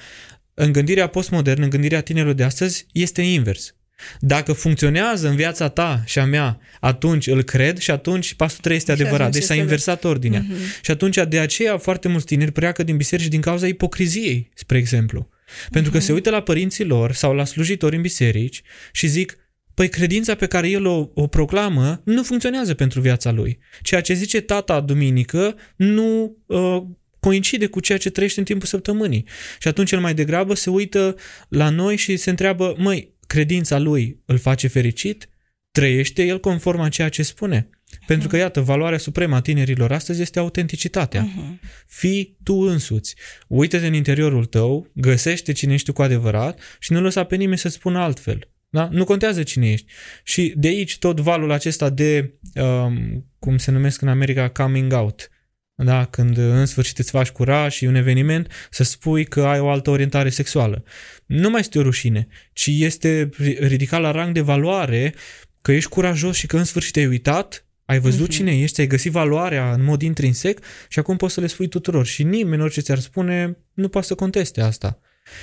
[0.53, 3.75] în gândirea postmodernă, în gândirea tinerilor de astăzi, este invers.
[4.19, 8.75] Dacă funcționează în viața ta și a mea, atunci îl cred și atunci pasul 3
[8.75, 9.31] este adevărat.
[9.31, 10.41] Deci s-a inversat ordinea.
[10.41, 10.81] Uh-huh.
[10.81, 15.29] Și atunci de aceea foarte mulți tineri pleacă din biserici din cauza ipocriziei, spre exemplu.
[15.71, 19.37] Pentru că se uită la părinții lor sau la slujitori în biserici și zic,
[19.73, 23.59] păi credința pe care el o, o proclamă nu funcționează pentru viața lui.
[23.81, 26.83] Ceea ce zice tata duminică nu uh,
[27.19, 29.25] coincide cu ceea ce trăiește în timpul săptămânii.
[29.59, 31.15] Și atunci el mai degrabă se uită
[31.49, 35.29] la noi și se întreabă, măi, credința lui îl face fericit?
[35.71, 37.69] Trăiește el conform a ceea ce spune?
[38.07, 41.27] Pentru că, iată, valoarea supremă a tinerilor astăzi este autenticitatea.
[41.27, 41.59] Uh-huh.
[41.87, 43.15] Fii tu însuți.
[43.47, 47.57] Uită-te în interiorul tău, găsește cine ești tu cu adevărat și nu lăsa pe nimeni
[47.57, 48.49] să spună altfel.
[48.69, 48.89] Da?
[48.91, 49.91] Nu contează cine ești.
[50.23, 55.29] Și de aici tot valul acesta de, um, cum se numesc în America, coming out.
[55.75, 56.05] Da?
[56.05, 59.89] Când în sfârșit îți faci curaj și un eveniment, să spui că ai o altă
[59.89, 60.83] orientare sexuală.
[61.25, 65.13] Nu mai este o rușine, ci este ridicat la rang de valoare
[65.61, 68.31] că ești curajos și că în sfârșit ai uitat ai văzut uh-huh.
[68.31, 70.59] cine ești, ai găsit valoarea în mod intrinsec
[70.89, 72.05] și acum poți să le spui tuturor.
[72.05, 74.99] Și nimeni, orice ți-ar spune, nu poate să conteste asta.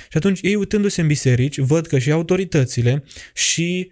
[0.09, 3.91] Și atunci ei uitându-se în biserici, văd că și autoritățile și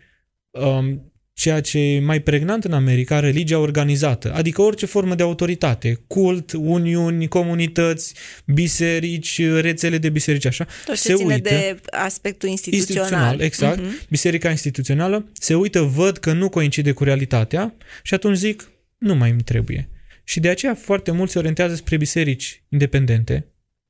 [0.50, 6.00] um, ceea ce e mai pregnant în America, religia organizată, adică orice formă de autoritate,
[6.08, 8.16] cult, uniuni, comunități,
[8.46, 10.68] biserici, rețele de biserici, așa.
[10.86, 13.02] Tot ce se ține uită, de aspectul instituțional.
[13.02, 13.80] instituțional exact.
[13.80, 14.08] Uh-huh.
[14.10, 19.30] Biserica instituțională se uită, văd că nu coincide cu realitatea și atunci zic, nu mai
[19.30, 19.90] îmi trebuie.
[20.24, 23.46] Și de aceea foarte mulți se orientează spre biserici independente,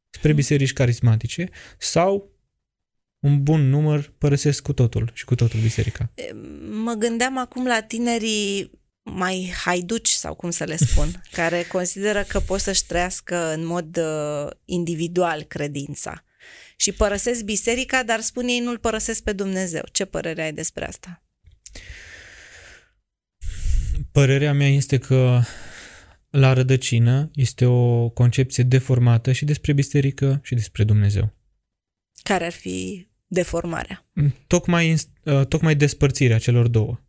[0.09, 0.37] spre mhm.
[0.37, 2.30] biserici carismatice sau
[3.21, 6.11] un bun număr părăsesc cu totul și cu totul biserica.
[6.83, 8.71] Mă gândeam acum la tinerii
[9.03, 13.97] mai haiduci, sau cum să le spun, care consideră că pot să-și trăiască în mod
[13.97, 16.23] uh, individual credința.
[16.75, 19.83] Și părăsesc biserica, dar spun ei nu-L părăsesc pe Dumnezeu.
[19.91, 21.23] Ce părere ai despre asta?
[24.11, 25.41] Părerea mea este că
[26.29, 31.33] la rădăcină este o concepție deformată și despre biserică și despre Dumnezeu.
[32.23, 34.05] Care ar fi deformarea.
[34.47, 36.99] Tocmai, uh, tocmai despărțirea celor două.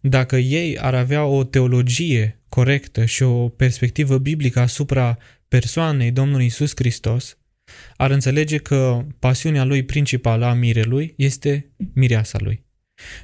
[0.00, 6.72] Dacă ei ar avea o teologie corectă și o perspectivă biblică asupra persoanei Domnului Isus
[6.74, 7.38] Hristos,
[7.96, 12.64] ar înțelege că pasiunea lui principală a mirelui este mireasa lui.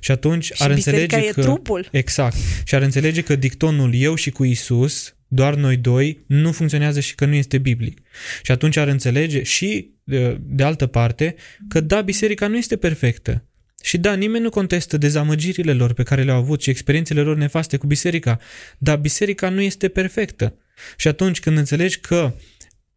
[0.00, 1.40] Și atunci și ar înțelege că...
[1.40, 1.88] trupul.
[1.90, 2.36] Exact.
[2.64, 7.14] Și ar înțelege că dictonul eu și cu Isus doar noi doi, nu funcționează și
[7.14, 7.98] că nu este biblic.
[8.42, 11.34] Și atunci ar înțelege și, de, de altă parte,
[11.68, 13.44] că da, biserica nu este perfectă.
[13.82, 17.76] Și da, nimeni nu contestă dezamăgirile lor pe care le-au avut și experiențele lor nefaste
[17.76, 18.38] cu biserica,
[18.78, 20.54] dar biserica nu este perfectă.
[20.96, 22.34] Și atunci când înțelegi că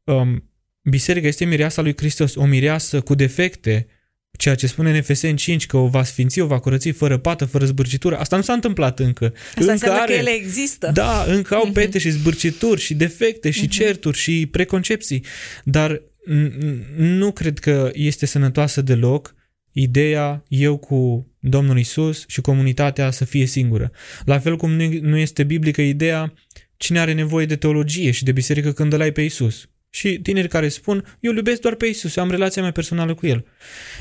[0.03, 0.49] um,
[0.83, 3.87] biserica este mireasa lui Hristos, o mireasă cu defecte,
[4.37, 7.45] ceea ce spune în Efeseni 5 că o va sfinți, o va curăți fără pată,
[7.45, 8.17] fără zbârcitură.
[8.17, 9.33] Asta nu s-a întâmplat încă.
[9.55, 10.91] Asta încă are, că ele există.
[10.93, 15.25] Da, încă au pete și zbârcituri și defecte și certuri și preconcepții.
[15.63, 16.01] Dar
[16.95, 19.35] nu cred că este sănătoasă deloc
[19.71, 23.91] ideea eu cu Domnul Isus și comunitatea să fie singură.
[24.25, 26.33] La fel cum nu este biblică ideea
[26.77, 30.47] cine are nevoie de teologie și de biserică când îl ai pe Isus și tineri
[30.47, 33.45] care spun, eu iubesc doar pe Isus, eu am relația mea personală cu El.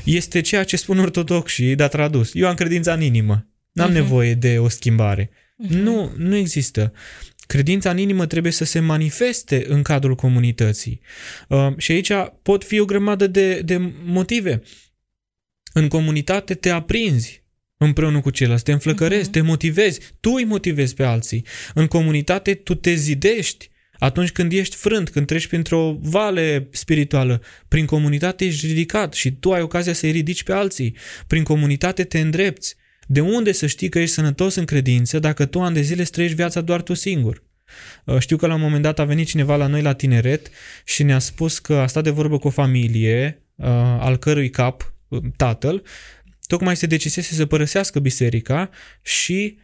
[0.03, 2.31] Este ceea ce spun ortodoxii, dar tradus.
[2.33, 3.47] Eu am credința în inimă.
[3.71, 3.93] N-am uh-huh.
[3.93, 5.29] nevoie de o schimbare.
[5.29, 5.69] Uh-huh.
[5.69, 6.93] Nu, nu există.
[7.47, 11.01] Credința în inimă trebuie să se manifeste în cadrul comunității.
[11.47, 14.61] Uh, și aici pot fi o grămadă de, de motive.
[15.73, 17.43] În comunitate te aprinzi
[17.77, 19.31] împreună cu ceilalți, te înflăcărezi, uh-huh.
[19.31, 21.45] te motivezi, tu îi motivezi pe alții.
[21.73, 23.68] În comunitate tu te zidești,
[23.99, 29.51] Atunci când ești frânt, când treci printr-o vale spirituală, prin comunitate ești ridicat și tu
[29.51, 30.95] ai ocazia să-i ridici pe alții.
[31.27, 32.75] Prin comunitate te îndrepți.
[33.07, 36.35] De unde să știi că ești sănătos în credință dacă tu ani de zile trăiești
[36.35, 37.43] viața doar tu singur?
[38.05, 40.49] Uh, știu că la un moment dat a venit cineva la noi la tineret
[40.85, 43.67] și ne-a spus că a stat de vorbă cu o familie uh,
[43.99, 45.83] al cărui cap, uh, tatăl,
[46.47, 48.69] tocmai se decisese să părăsească biserica
[49.01, 49.57] și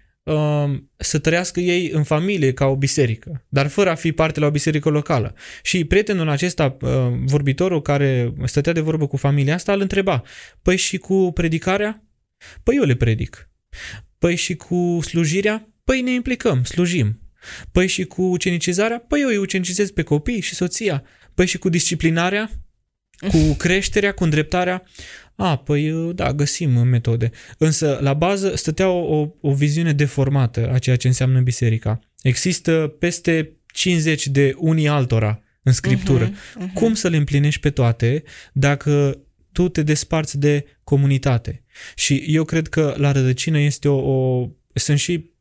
[0.97, 4.51] să trăiască ei în familie ca o biserică, dar fără a fi parte la o
[4.51, 5.35] biserică locală.
[5.63, 6.77] Și prietenul acesta,
[7.25, 10.23] vorbitorul care stătea de vorbă cu familia asta, îl întreba,
[10.61, 12.03] păi și cu predicarea?
[12.63, 13.49] Păi eu le predic.
[14.17, 15.69] Păi și cu slujirea?
[15.83, 17.19] Păi ne implicăm, slujim.
[17.71, 18.99] Păi și cu ucenicizarea?
[18.99, 21.03] Păi eu îi ucenicizez pe copii și soția.
[21.33, 22.49] Păi și cu disciplinarea?
[23.27, 24.83] Cu creșterea, cu îndreptarea?
[25.35, 27.31] A, păi da, găsim metode.
[27.57, 31.99] Însă, la bază, stătea o, o, o viziune deformată a ceea ce înseamnă biserica.
[32.21, 36.29] Există peste 50 de unii altora în scriptură.
[36.29, 36.73] Uh-huh, uh-huh.
[36.73, 39.19] Cum să le împlinești pe toate dacă
[39.51, 41.63] tu te desparți de comunitate?
[41.95, 45.33] Și eu cred că la rădăcină este o, o sunt și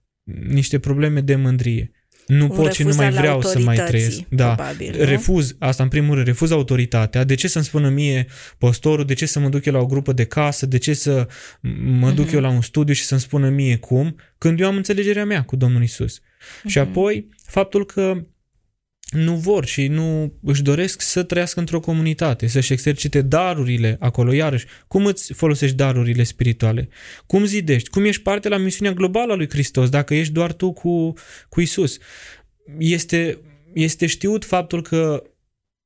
[0.49, 1.91] niște probleme de mândrie.
[2.27, 4.21] Nu pot și nu mai vreau să mai trăiesc.
[4.29, 4.55] Da.
[4.55, 5.05] Probabil, nu?
[5.05, 7.25] Refuz, asta în primul rând, refuz autoritatea.
[7.25, 8.27] De ce să-mi spună mie
[8.59, 11.29] postorul, de ce să mă duc eu la o grupă de casă, de ce să
[11.99, 12.35] mă duc uh-huh.
[12.35, 15.57] eu la un studiu și să-mi spună mie cum, când eu am înțelegerea mea cu
[15.57, 16.19] Domnul Isus.
[16.19, 16.67] Uh-huh.
[16.67, 18.25] Și apoi, faptul că
[19.11, 24.67] nu vor și nu își doresc să trăiască într-o comunitate, să-și exercite darurile acolo, iarăși.
[24.89, 26.89] Cum îți folosești darurile spirituale?
[27.27, 27.89] Cum zidești?
[27.89, 31.13] Cum ești parte la misiunea globală a lui Hristos dacă ești doar tu cu,
[31.49, 31.99] cu Isus?
[32.79, 33.39] Este,
[33.75, 35.23] este știut faptul că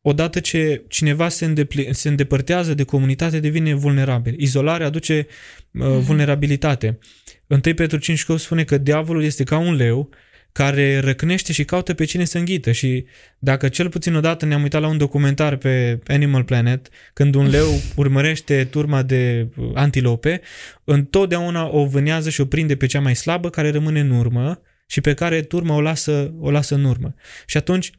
[0.01, 4.35] odată ce cineva se, îndepl- se îndepărtează de comunitate, devine vulnerabil.
[4.41, 5.27] Izolarea aduce
[5.73, 6.01] uh, mm-hmm.
[6.01, 6.99] vulnerabilitate.
[7.47, 10.11] 1 Petru 5 spune că diavolul este ca un leu
[10.53, 13.05] care răcnește și caută pe cine să înghită și
[13.39, 17.81] dacă cel puțin odată ne-am uitat la un documentar pe Animal Planet, când un leu
[17.97, 20.41] urmărește turma de antilope,
[20.85, 25.01] întotdeauna o vânează și o prinde pe cea mai slabă care rămâne în urmă și
[25.01, 27.15] pe care turma o lasă, o lasă în urmă.
[27.47, 27.91] Și atunci,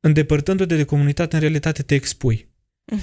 [0.00, 2.51] îndepărtându-te de comunitate, în realitate te expui.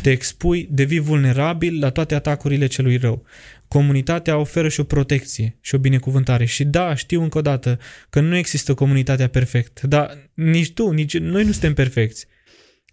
[0.02, 3.25] Te expui, devii vulnerabil la toate atacurile celui rău.
[3.67, 6.45] Comunitatea oferă și o protecție și o binecuvântare.
[6.45, 11.17] Și da, știu încă o dată că nu există comunitatea perfectă, dar nici tu, nici
[11.17, 12.28] noi nu suntem perfecți.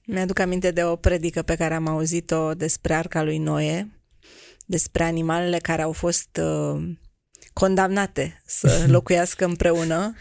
[0.05, 3.89] Mi-aduc aminte de o predică pe care am auzit-o despre arca lui Noe,
[4.67, 6.89] despre animalele care au fost uh,
[7.53, 10.15] condamnate să locuiască împreună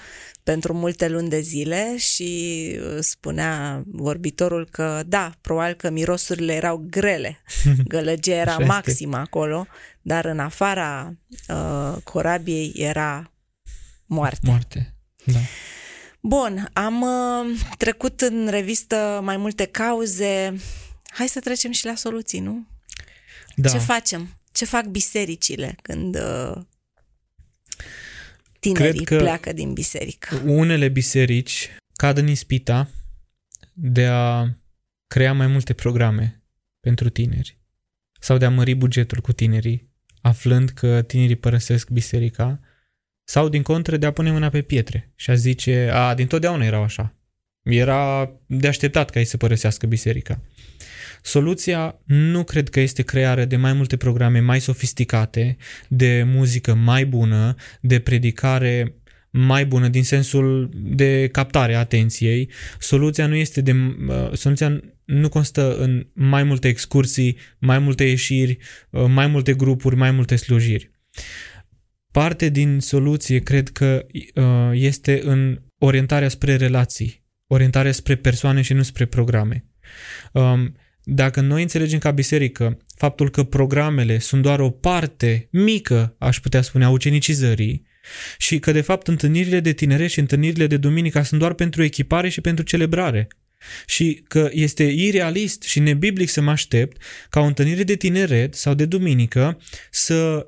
[0.45, 6.85] pentru multe luni de zile și uh, spunea vorbitorul că da, probabil că mirosurile erau
[6.89, 7.41] grele,
[7.87, 9.67] gălăgia era maximă acolo,
[10.01, 11.13] dar în afara
[11.47, 13.31] uh, corabiei era
[14.05, 14.39] moarte.
[14.43, 15.39] Moarte, da.
[16.21, 20.55] Bun, am uh, trecut în revistă mai multe cauze.
[21.05, 22.67] Hai să trecem și la soluții, nu?
[23.55, 23.69] Da.
[23.69, 24.39] Ce facem?
[24.51, 26.61] Ce fac bisericile când uh,
[28.73, 30.41] tinerii Cred că pleacă din biserică.
[30.45, 32.89] Unele biserici cad în ispita
[33.73, 34.47] de a
[35.07, 36.43] crea mai multe programe
[36.79, 37.57] pentru tineri
[38.19, 39.89] sau de a mări bugetul cu tinerii,
[40.21, 42.59] aflând că tinerii părăsesc biserica,
[43.23, 46.65] sau din contră de a pune mâna pe pietre și a zice, a, din totdeauna
[46.65, 47.15] erau așa.
[47.63, 50.41] Era de așteptat ca ei să părăsească biserica.
[51.25, 55.57] Soluția nu cred că este crearea de mai multe programe mai sofisticate,
[55.87, 58.95] de muzică mai bună, de predicare
[59.29, 62.49] mai bună din sensul de captare a atenției.
[62.79, 68.57] Soluția nu este de uh, soluția nu constă în mai multe excursii, mai multe ieșiri,
[68.89, 70.91] uh, mai multe grupuri, mai multe slujiri.
[72.11, 78.73] Parte din soluție cred că uh, este în orientarea spre relații, orientarea spre persoane și
[78.73, 79.65] nu spre programe.
[80.31, 86.39] Um, dacă noi înțelegem ca biserică faptul că programele sunt doar o parte mică, aș
[86.39, 87.85] putea spune, a ucenicizării,
[88.37, 92.29] și că de fapt întâlnirile de tineret și întâlnirile de duminica sunt doar pentru echipare
[92.29, 93.27] și pentru celebrare,
[93.85, 98.73] și că este irealist și nebiblic să mă aștept ca o întâlnire de tineret sau
[98.73, 100.47] de duminică să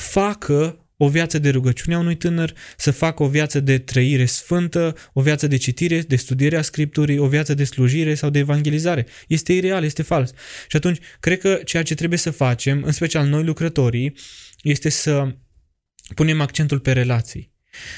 [0.00, 4.96] facă o viață de rugăciune a unui tânăr, să facă o viață de trăire sfântă,
[5.12, 9.06] o viață de citire, de studiere a Scripturii, o viață de slujire sau de evangelizare.
[9.28, 10.32] Este ireal, este fals.
[10.68, 14.16] Și atunci, cred că ceea ce trebuie să facem, în special noi lucrătorii,
[14.62, 15.34] este să
[16.14, 17.52] punem accentul pe relații.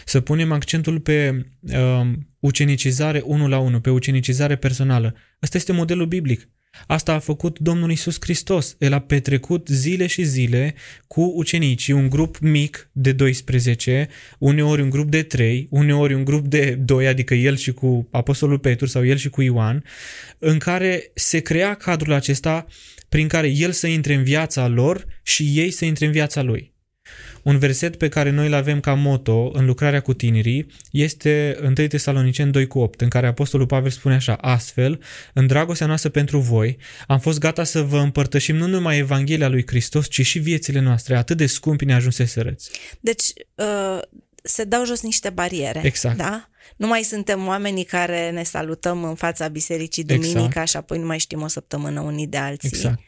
[0.05, 5.15] Să punem accentul pe uh, ucenicizare unul la unul, pe ucenicizare personală.
[5.43, 6.49] Ăsta este modelul biblic.
[6.87, 8.77] Asta a făcut Domnul Isus Hristos.
[8.79, 10.75] El a petrecut zile și zile
[11.07, 14.09] cu ucenicii, un grup mic de 12,
[14.39, 18.59] uneori un grup de 3, uneori un grup de 2, adică el și cu Apostolul
[18.59, 19.85] Petru sau el și cu Ioan,
[20.39, 22.67] în care se crea cadrul acesta
[23.09, 26.75] prin care el să intre în viața lor și ei să intre în viața lui.
[27.43, 31.73] Un verset pe care noi îl avem ca moto în lucrarea cu tinerii este 1
[31.73, 36.39] Tesalonicen 2 cu 8, în care Apostolul Pavel spune așa, astfel, în dragostea noastră pentru
[36.39, 40.81] voi, am fost gata să vă împărtășim nu numai Evanghelia lui Hristos, ci și viețile
[40.81, 42.71] noastre, atât de scumpi ne ajunseserăți.
[43.01, 44.01] Deci, uh,
[44.43, 45.81] se dau jos niște bariere.
[45.85, 46.17] Exact.
[46.17, 46.49] Da?
[46.77, 50.69] Nu mai suntem oamenii care ne salutăm în fața bisericii duminica exact.
[50.69, 52.69] și apoi nu mai știm o săptămână unii de alții.
[52.69, 53.01] Exact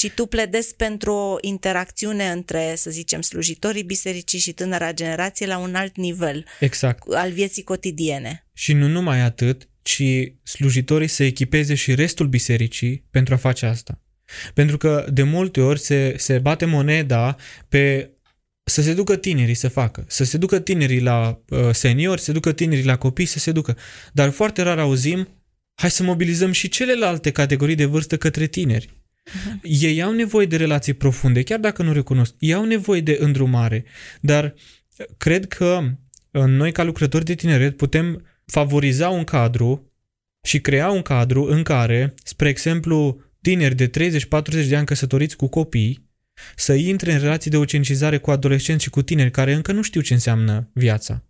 [0.00, 5.58] ci tu pledezi pentru o interacțiune între, să zicem, slujitorii bisericii și tânăra generație la
[5.58, 7.02] un alt nivel exact.
[7.12, 8.46] al vieții cotidiene.
[8.52, 10.02] Și nu numai atât, ci
[10.42, 14.02] slujitorii să echipeze și restul bisericii pentru a face asta.
[14.54, 17.36] Pentru că de multe ori se, se bate moneda
[17.68, 18.10] pe
[18.62, 22.32] să se ducă tinerii să facă, să se ducă tinerii la uh, seniori, să se
[22.32, 23.76] ducă tinerii la copii, să se ducă.
[24.12, 25.28] Dar foarte rar auzim,
[25.74, 28.99] hai să mobilizăm și celelalte categorii de vârstă către tineri.
[29.28, 29.60] Uh-huh.
[29.62, 32.34] Ei au nevoie de relații profunde, chiar dacă nu recunosc.
[32.38, 33.84] Ei au nevoie de îndrumare.
[34.20, 34.54] Dar
[35.16, 35.82] cred că
[36.32, 39.92] noi, ca lucrători de tineret, putem favoriza un cadru
[40.42, 45.46] și crea un cadru în care, spre exemplu, tineri de 30-40 de ani căsătoriți cu
[45.46, 46.08] copii,
[46.56, 50.00] să intre în relații de ucenicizare cu adolescenți și cu tineri care încă nu știu
[50.00, 51.24] ce înseamnă viața.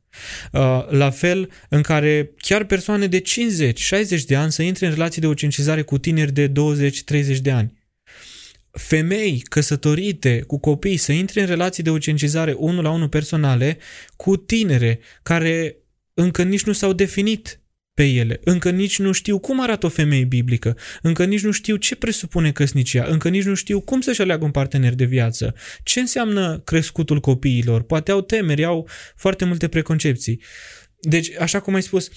[0.53, 3.23] Uh, la fel în care chiar persoane de 50-60
[4.27, 6.53] de ani să intre în relații de ucenicizare cu tineri de 20-30
[7.41, 7.80] de ani
[8.73, 13.79] femei căsătorite cu copii să intre în relații de ucenicizare unul la unul personale
[14.17, 15.77] cu tinere care
[16.15, 17.61] încă nici nu s-au definit
[17.95, 21.77] pe ele, încă nici nu știu cum arată o femeie biblică, încă nici nu știu
[21.77, 26.01] ce presupune căsnicia, încă nici nu știu cum să-și aleagă un partener de viață, ce
[26.01, 30.43] înseamnă crescutul copiilor, poate au temeri, au foarte multe preconcepții.
[31.01, 32.09] Deci, așa cum ai spus,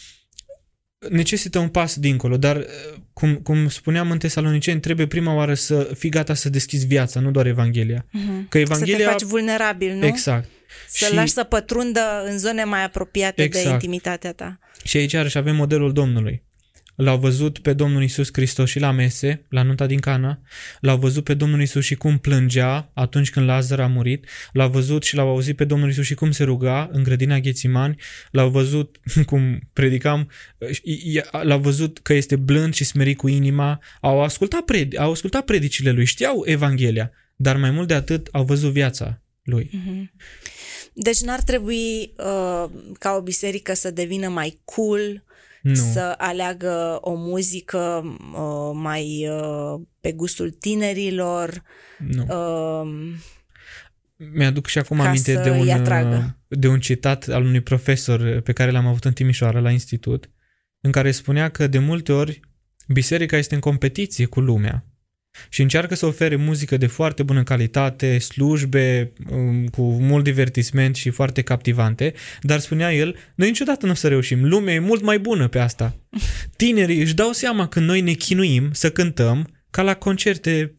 [1.10, 2.66] necesită un pas dincolo, dar uh,
[3.14, 7.32] cum, cum spuneam în Tesaloniceni, trebuie prima oară să fii gata să deschizi viața, nu
[7.32, 8.06] doar Evanghelia.
[8.06, 8.50] Uh-huh.
[8.50, 8.98] Că Evanghelia...
[8.98, 10.06] Să te faci vulnerabil, nu?
[10.06, 10.50] Exact.
[10.88, 11.14] Să și...
[11.14, 13.66] lași să pătrundă în zone mai apropiate exact.
[13.66, 14.60] de intimitatea ta.
[14.84, 16.43] Și aici iarăși avem modelul Domnului.
[16.96, 20.42] L-au văzut pe Domnul Isus Hristos și la mese, la nunta din Cana,
[20.80, 25.04] l-au văzut pe Domnul Isus și cum plângea atunci când Lazar a murit, l-au văzut
[25.04, 27.96] și l-au auzit pe Domnul Isus și cum se ruga în grădina Ghețimani,
[28.32, 30.30] l-au văzut cum predicam,
[31.42, 35.92] l-au văzut că este blând și smerit cu inima, au ascultat, pred, au ascultat predicile
[35.92, 39.70] lui, știau Evanghelia, dar mai mult de atât au văzut viața lui.
[39.70, 40.12] Mm-hmm.
[40.94, 45.24] Deci n-ar trebui uh, ca o biserică să devină mai cool,
[45.64, 45.76] nu.
[45.76, 51.64] să aleagă o muzică uh, mai uh, pe gustul tinerilor.
[52.00, 52.24] Nu.
[52.24, 53.14] Uh,
[54.34, 58.72] Mi-aduc și acum aminte de un, uh, de un citat al unui profesor pe care
[58.72, 60.30] l-am avut în Timișoara la institut,
[60.82, 62.40] în care spunea că de multe ori
[62.88, 64.86] biserica este în competiție cu lumea
[65.50, 71.10] și încearcă să ofere muzică de foarte bună calitate, slujbe um, cu mult divertisment și
[71.10, 75.20] foarte captivante, dar spunea el, noi niciodată nu o să reușim, lumea e mult mai
[75.20, 75.96] bună pe asta.
[76.58, 80.76] Tinerii își dau seama când noi ne chinuim să cântăm ca la concerte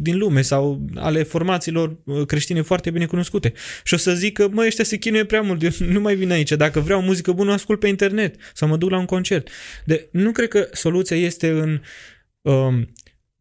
[0.00, 3.52] din lume sau ale formațiilor uh, creștine foarte bine cunoscute.
[3.84, 6.30] Și o să zic că, mă, ăștia se chinuie prea mult, eu nu mai vin
[6.30, 6.52] aici.
[6.52, 9.48] Dacă vreau muzică bună, ascult pe internet sau mă duc la un concert.
[9.84, 11.80] De, nu cred că soluția este în
[12.40, 12.88] um,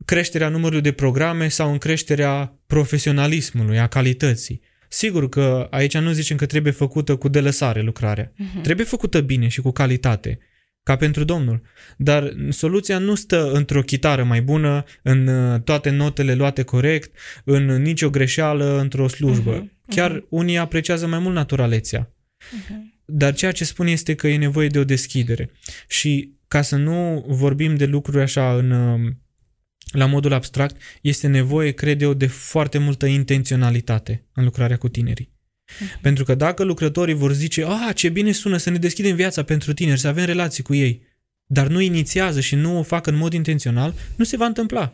[0.06, 4.62] creșterea numărului de programe sau în creșterea profesionalismului, a calității.
[4.90, 8.32] Sigur că aici nu zicem că trebuie făcută cu delăsare lucrarea.
[8.32, 8.62] Uh-huh.
[8.62, 10.40] Trebuie făcută bine și cu calitate,
[10.84, 11.62] ca pentru Domnul.
[11.98, 17.82] Dar soluția nu stă într-o chitară mai bună, în uh, toate notele luate corect, în
[17.82, 19.64] nicio greșeală, într-o slujbă.
[19.64, 19.88] Uh-huh.
[19.88, 20.30] Chiar uh-huh.
[20.30, 22.08] unii apreciază mai mult naturalețea.
[22.08, 22.94] Uh-huh.
[23.06, 25.50] Dar ceea ce spun este că e nevoie de o deschidere.
[25.88, 29.12] Și ca să nu vorbim de lucruri așa în uh,
[29.92, 35.32] la modul abstract, este nevoie, cred eu, de foarte multă intenționalitate în lucrarea cu tinerii.
[35.32, 36.02] Uh-huh.
[36.02, 39.74] Pentru că dacă lucrătorii vor zice, ah, ce bine sună să ne deschidem viața pentru
[39.74, 41.02] tineri, să avem relații cu ei,
[41.46, 44.94] dar nu inițiază și nu o fac în mod intențional, nu se va întâmpla.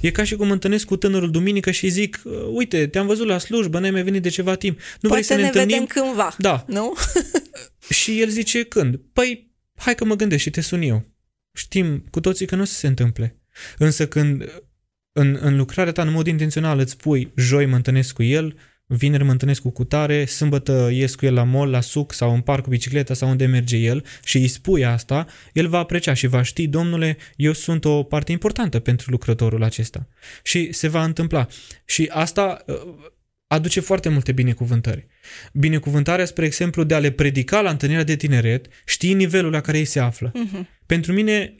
[0.00, 2.22] E ca și cum întâlnesc cu tânărul duminică și zic,
[2.52, 4.78] uite, te-am văzut la slujbă, n-ai mai venit de ceva timp.
[4.78, 5.78] Nu Poate vrei să ne, ne întâlnim?
[5.78, 6.64] vedem cândva, da.
[6.66, 6.94] nu?
[8.00, 9.00] și el zice, când?
[9.12, 11.04] Păi, hai că mă gândesc și te sun eu.
[11.52, 13.37] Știm cu toții că nu o să se întâmple.
[13.78, 14.62] Însă când
[15.12, 18.54] în, în lucrarea ta în mod intențional îți pui joi mă întâlnesc cu el,
[18.86, 22.40] vineri mă întâlnesc cu cutare, sâmbătă ies cu el la mall, la suc sau în
[22.40, 26.26] parc cu bicicleta sau unde merge el și îi spui asta, el va aprecia și
[26.26, 30.08] va ști, domnule, eu sunt o parte importantă pentru lucrătorul acesta.
[30.42, 31.46] Și se va întâmpla.
[31.84, 32.74] Și asta uh,
[33.46, 35.06] aduce foarte multe binecuvântări.
[35.52, 39.78] Binecuvântarea, spre exemplu, de a le predica la întâlnirea de tineret, știi nivelul la care
[39.78, 40.30] ei se află.
[40.30, 40.60] Uh-huh.
[40.86, 41.54] Pentru mine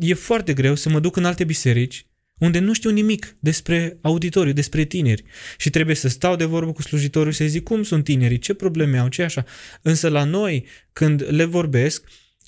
[0.00, 2.06] e foarte greu să mă duc în alte biserici
[2.38, 5.24] unde nu știu nimic despre auditoriu, despre tineri.
[5.56, 8.54] Și trebuie să stau de vorbă cu slujitorul și să zic cum sunt tinerii, ce
[8.54, 9.44] probleme au, ce așa.
[9.82, 12.04] Însă la noi, când le vorbesc,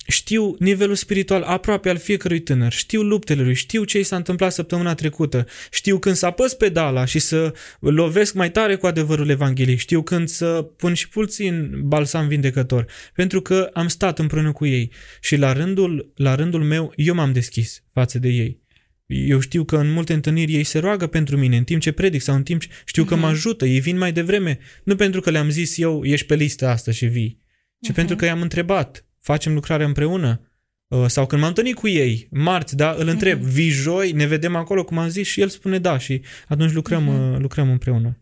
[0.07, 4.53] știu nivelul spiritual aproape al fiecărui tânăr, știu luptele lui, știu ce i s-a întâmplat
[4.53, 9.77] săptămâna trecută, știu când să apăs pedala și să lovesc mai tare cu adevărul Evangheliei,
[9.77, 14.91] știu când să pun și puțin balsam vindecător, pentru că am stat împreună cu ei
[15.21, 18.63] și la rândul, la rândul meu eu m-am deschis față de ei.
[19.07, 22.21] Eu știu că în multe întâlniri ei se roagă pentru mine în timp ce predic
[22.21, 23.07] sau în timp ce știu uh-huh.
[23.07, 23.31] că mă mhm.
[23.31, 26.91] ajută, ei vin mai devreme, nu pentru că le-am zis eu ești pe listă asta
[26.91, 27.39] și vii,
[27.79, 27.93] ci uh-huh.
[27.93, 30.41] pentru că i-am întrebat, facem lucrarea împreună,
[30.87, 33.51] uh, sau când m-am întâlnit cu ei, marți, da, îl întreb, uh-huh.
[33.51, 37.07] vii joi, ne vedem acolo, cum am zis, și el spune da și atunci lucrăm,
[37.07, 37.39] uh-huh.
[37.39, 38.17] lucrăm împreună.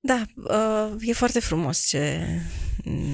[0.00, 2.26] Da, uh, e foarte frumos ce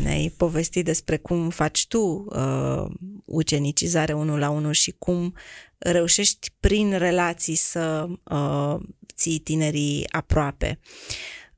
[0.02, 2.84] ne-ai povestit despre cum faci tu uh,
[3.24, 5.34] ucenicizare unul la unul și cum
[5.78, 8.76] reușești prin relații să uh,
[9.14, 10.78] ții tinerii aproape.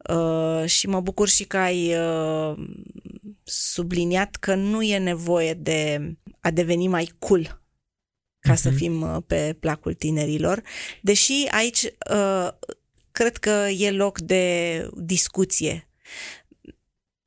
[0.09, 2.57] Uh, și mă bucur și că ai uh,
[3.49, 6.01] subliniat că nu e nevoie de
[6.41, 7.63] a deveni mai cool
[8.41, 8.57] ca uh-huh.
[8.57, 8.77] să mhm.
[8.77, 10.63] fim uh, pe placul tinerilor,
[11.03, 11.83] deși aici
[12.13, 12.49] uh,
[13.11, 15.89] cred că e loc de discuție.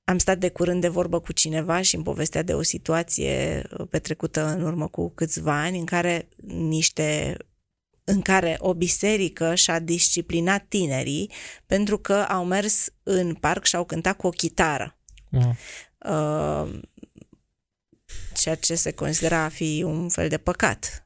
[0.03, 4.45] Am stat de curând de vorbă cu cineva și îmi povestea de o situație petrecută
[4.45, 7.37] în urmă cu câțiva ani în care niște
[8.03, 11.31] în care o biserică și-a disciplinat tinerii
[11.65, 14.97] pentru că au mers în parc și au cântat cu o chitară.
[15.29, 15.55] Wow.
[16.09, 16.79] Uh,
[18.33, 21.05] ceea ce se considera a fi un fel de păcat.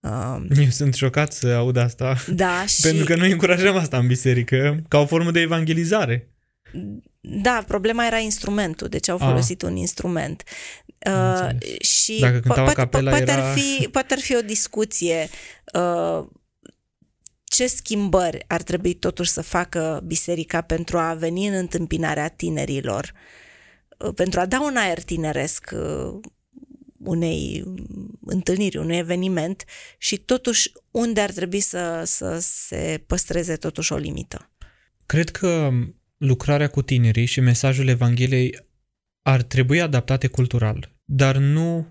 [0.00, 2.16] Um, Eu sunt șocat să aud asta.
[2.26, 2.80] Da, și...
[2.80, 6.30] Pentru că noi încurajăm asta în biserică ca o formă de evangelizare.
[7.20, 9.66] Da, problema era instrumentul, deci au folosit A.
[9.66, 10.42] un instrument.
[11.06, 11.48] Uh,
[11.80, 13.50] și Dacă cântau poate, capela poate, era...
[13.50, 15.28] ar fi, poate ar fi o discuție
[15.74, 16.26] uh,
[17.44, 23.45] ce schimbări ar trebui totuși să facă biserica pentru a veni în întâmpinarea tinerilor, uh,
[24.14, 26.20] pentru a da un aer tineresc uh,
[26.98, 27.64] unei
[28.20, 29.64] întâlniri, unui eveniment
[29.98, 34.50] și totuși unde ar trebui să, să se păstreze totuși o limită?
[35.06, 35.70] Cred că
[36.16, 38.58] lucrarea cu tinerii și mesajul Evangheliei
[39.22, 41.86] ar trebui adaptate cultural, dar nu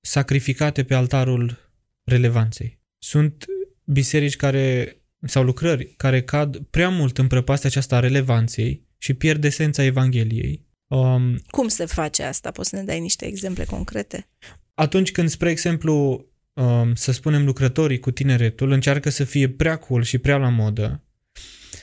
[0.00, 1.58] sacrificate pe altarul
[2.04, 2.80] relevanței.
[2.98, 3.44] Sunt
[3.84, 4.94] biserici care
[5.26, 10.68] sau lucrări care cad prea mult în prăpastia aceasta a relevanței și pierd esența Evangheliei.
[10.90, 12.50] Um, Cum se face asta?
[12.50, 14.28] Poți să ne dai niște exemple concrete?
[14.74, 20.02] Atunci când, spre exemplu, um, să spunem, lucrătorii cu tineretul încearcă să fie prea cool
[20.02, 21.04] și prea la modă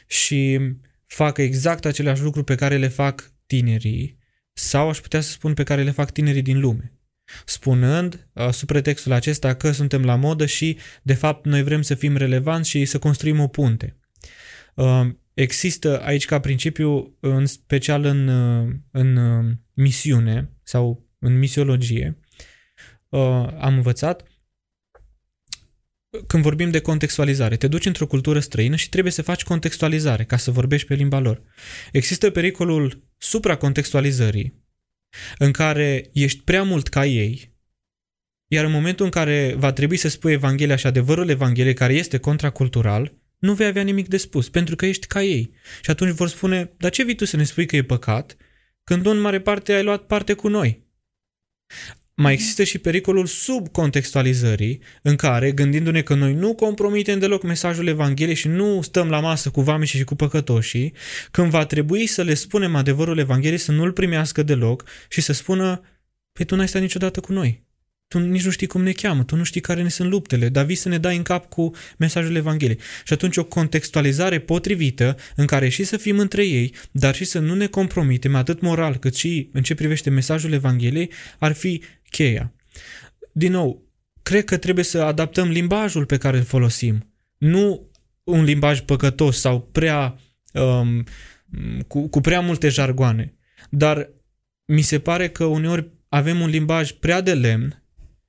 [0.07, 0.59] și
[1.05, 4.17] facă exact aceleași lucruri pe care le fac tinerii
[4.53, 6.97] sau aș putea să spun pe care le fac tinerii din lume
[7.45, 11.95] spunând uh, sub pretextul acesta că suntem la modă și de fapt noi vrem să
[11.95, 13.95] fim relevanți și să construim o punte.
[14.75, 19.17] Uh, există aici ca principiu, în special în, uh, în
[19.73, 22.19] misiune sau în misiologie,
[23.59, 24.23] am învățat
[26.27, 30.37] când vorbim de contextualizare, te duci într-o cultură străină și trebuie să faci contextualizare ca
[30.37, 31.41] să vorbești pe limba lor.
[31.91, 34.65] Există pericolul supracontextualizării,
[35.37, 37.55] în care ești prea mult ca ei,
[38.47, 42.17] iar în momentul în care va trebui să spui Evanghelia și adevărul Evangheliei, care este
[42.17, 45.51] contracultural, nu vei avea nimic de spus, pentru că ești ca ei.
[45.81, 48.35] Și atunci vor spune, dar ce vii tu să ne spui că e păcat,
[48.83, 50.85] când în mare parte ai luat parte cu noi?
[52.19, 58.35] Mai există și pericolul subcontextualizării, în care, gândindu-ne că noi nu compromitem deloc mesajul Evangheliei
[58.35, 60.93] și nu stăm la masă cu vameșii și cu păcătoșii,
[61.31, 65.81] când va trebui să le spunem adevărul Evangheliei să nu-l primească deloc și să spună,
[66.31, 67.66] păi tu n-ai stat niciodată cu noi.
[68.07, 70.65] Tu nici nu știi cum ne cheamă, tu nu știi care ne sunt luptele, dar
[70.65, 72.79] vii să ne dai în cap cu mesajul Evangheliei.
[73.05, 77.39] Și atunci o contextualizare potrivită în care și să fim între ei, dar și să
[77.39, 82.53] nu ne compromitem atât moral cât și în ce privește mesajul Evangheliei, ar fi cheia.
[83.31, 83.83] Din nou,
[84.23, 87.13] cred că trebuie să adaptăm limbajul pe care îl folosim.
[87.37, 87.91] Nu
[88.23, 90.19] un limbaj păcătos sau prea
[90.53, 91.03] um,
[91.87, 93.33] cu, cu prea multe jargoane.
[93.69, 94.09] Dar
[94.65, 97.81] mi se pare că uneori avem un limbaj prea de lemn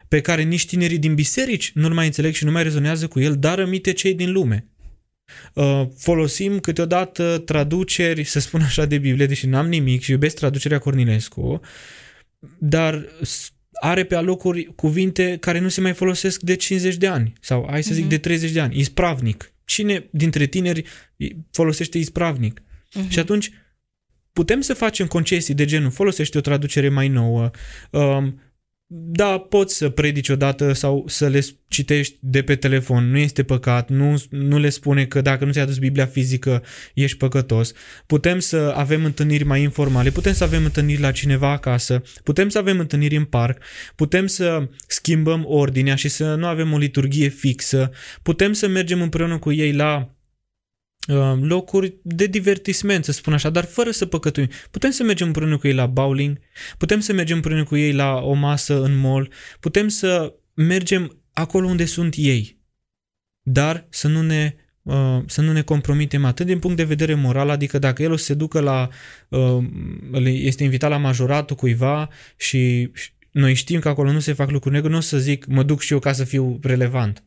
[0.09, 3.36] pe care nici tinerii din biserici nu-l mai înțeleg și nu mai rezonează cu el,
[3.38, 4.66] dar rămite cei din lume.
[5.54, 10.78] Uh, folosim câteodată traduceri, să spun așa, de Biblie, deși n-am nimic și iubesc traducerea
[10.78, 11.61] Cornilescu,
[12.59, 13.09] dar
[13.80, 17.82] are pe alocuri cuvinte care nu se mai folosesc de 50 de ani sau, hai
[17.82, 18.09] să zic, uh-huh.
[18.09, 18.78] de 30 de ani.
[18.78, 19.52] Ispravnic.
[19.64, 20.84] Cine dintre tineri
[21.50, 22.61] folosește ispravnic?
[22.61, 23.09] Uh-huh.
[23.09, 23.50] Și atunci
[24.32, 27.50] putem să facem concesii de genul folosește o traducere mai nouă,
[27.90, 28.40] um,
[28.91, 33.89] da, poți să predici odată sau să le citești de pe telefon, nu este păcat,
[33.89, 36.62] nu, nu le spune că dacă nu ți-ai adus Biblia fizică
[36.95, 37.72] ești păcătos.
[38.07, 42.59] Putem să avem întâlniri mai informale, putem să avem întâlniri la cineva acasă, putem să
[42.59, 43.62] avem întâlniri în parc,
[43.95, 47.91] putem să schimbăm ordinea și să nu avem o liturghie fixă,
[48.22, 50.18] putem să mergem împreună cu ei la Uh,
[51.40, 54.48] locuri de divertisment, să spun așa, dar fără să păcătuim.
[54.70, 56.38] Putem să mergem împreună cu ei la bowling,
[56.78, 61.66] putem să mergem împreună cu ei la o masă în mall, putem să mergem acolo
[61.66, 62.61] unde sunt ei,
[63.42, 67.48] dar să nu ne uh, să nu ne compromitem atât din punct de vedere moral,
[67.48, 68.88] adică dacă el o să se ducă la,
[69.28, 69.64] uh,
[70.22, 72.90] este invitat la majoratul cuiva și
[73.30, 75.80] noi știm că acolo nu se fac lucruri negre, nu o să zic mă duc
[75.80, 77.22] și eu ca să fiu relevant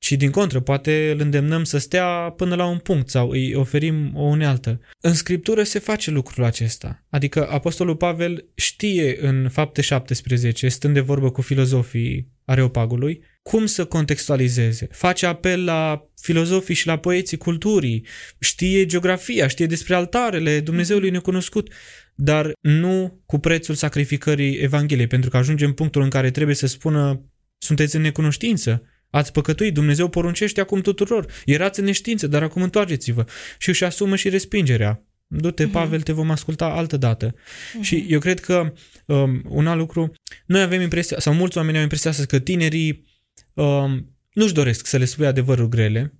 [0.00, 4.12] ci din contră, poate îl îndemnăm să stea până la un punct sau îi oferim
[4.14, 4.80] o unealtă.
[5.00, 7.04] În Scriptură se face lucrul acesta.
[7.10, 13.84] Adică Apostolul Pavel știe în fapte 17, stând de vorbă cu filozofii Areopagului, cum să
[13.84, 14.88] contextualizeze.
[14.90, 18.06] Face apel la filozofii și la poeții culturii,
[18.38, 21.72] știe geografia, știe despre altarele Dumnezeului necunoscut,
[22.14, 26.66] dar nu cu prețul sacrificării Evangheliei, pentru că ajungem în punctul în care trebuie să
[26.66, 27.24] spună
[27.58, 31.26] sunteți în necunoștință, Ați păcătuit, Dumnezeu poruncește acum tuturor.
[31.44, 33.24] Erați în neștiință, dar acum întoarceți-vă.
[33.58, 35.04] Și își asumă și respingerea.
[35.26, 35.72] Du-te, uh-huh.
[35.72, 37.34] Pavel, te vom asculta altă dată.
[37.34, 37.80] Uh-huh.
[37.80, 38.72] Și eu cred că
[39.06, 40.12] um, un alt lucru,
[40.46, 43.06] noi avem impresia, sau mulți oameni au impresia asta, că tinerii
[43.54, 46.14] um, nu-și doresc să le spui adevărul grele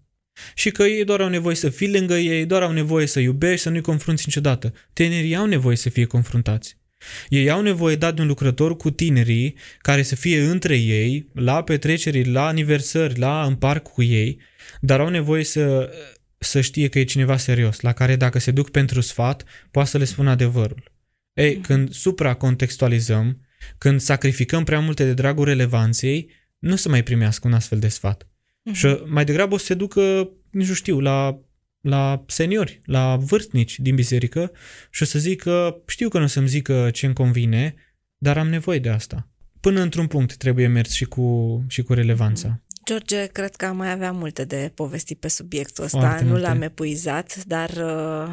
[0.55, 3.63] și că ei doar au nevoie să fii lângă ei, doar au nevoie să iubești,
[3.63, 4.73] să nu-i confrunți niciodată.
[4.93, 6.80] Tinerii au nevoie să fie confruntați.
[7.29, 11.63] Ei au nevoie dat de un lucrător cu tinerii care să fie între ei, la
[11.63, 14.41] petreceri, la aniversări, la în parc cu ei,
[14.81, 15.93] dar au nevoie să,
[16.39, 19.99] să știe că e cineva serios, la care dacă se duc pentru sfat, poate să
[19.99, 20.93] le spună adevărul.
[21.33, 21.63] Ei, mm-hmm.
[21.63, 23.41] când supracontextualizăm,
[23.79, 28.25] când sacrificăm prea multe de dragul relevanței, nu să mai primească un astfel de sfat.
[28.25, 28.75] Mm-hmm.
[28.75, 31.41] Și mai degrabă o să se ducă, nu știu, la
[31.81, 34.53] la seniori, la vârstnici din biserică
[34.91, 37.75] și o să zic că știu că nu o să-mi zică ce-mi convine,
[38.17, 39.29] dar am nevoie de asta.
[39.61, 42.61] Până într-un punct trebuie mers și cu, și cu relevanța.
[42.85, 45.99] George, cred că am mai avea multe de povesti pe subiectul ăsta.
[45.99, 46.47] Foarte nu multe.
[46.47, 48.29] l-am epuizat, dar uh,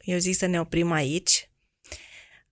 [0.00, 1.50] eu zic să ne oprim aici.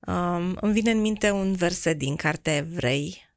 [0.06, 3.30] Um, îmi vine în minte un verset din Cartea Evrei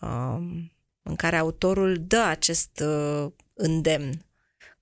[0.00, 0.72] um,
[1.02, 4.25] în care autorul dă acest uh, îndemn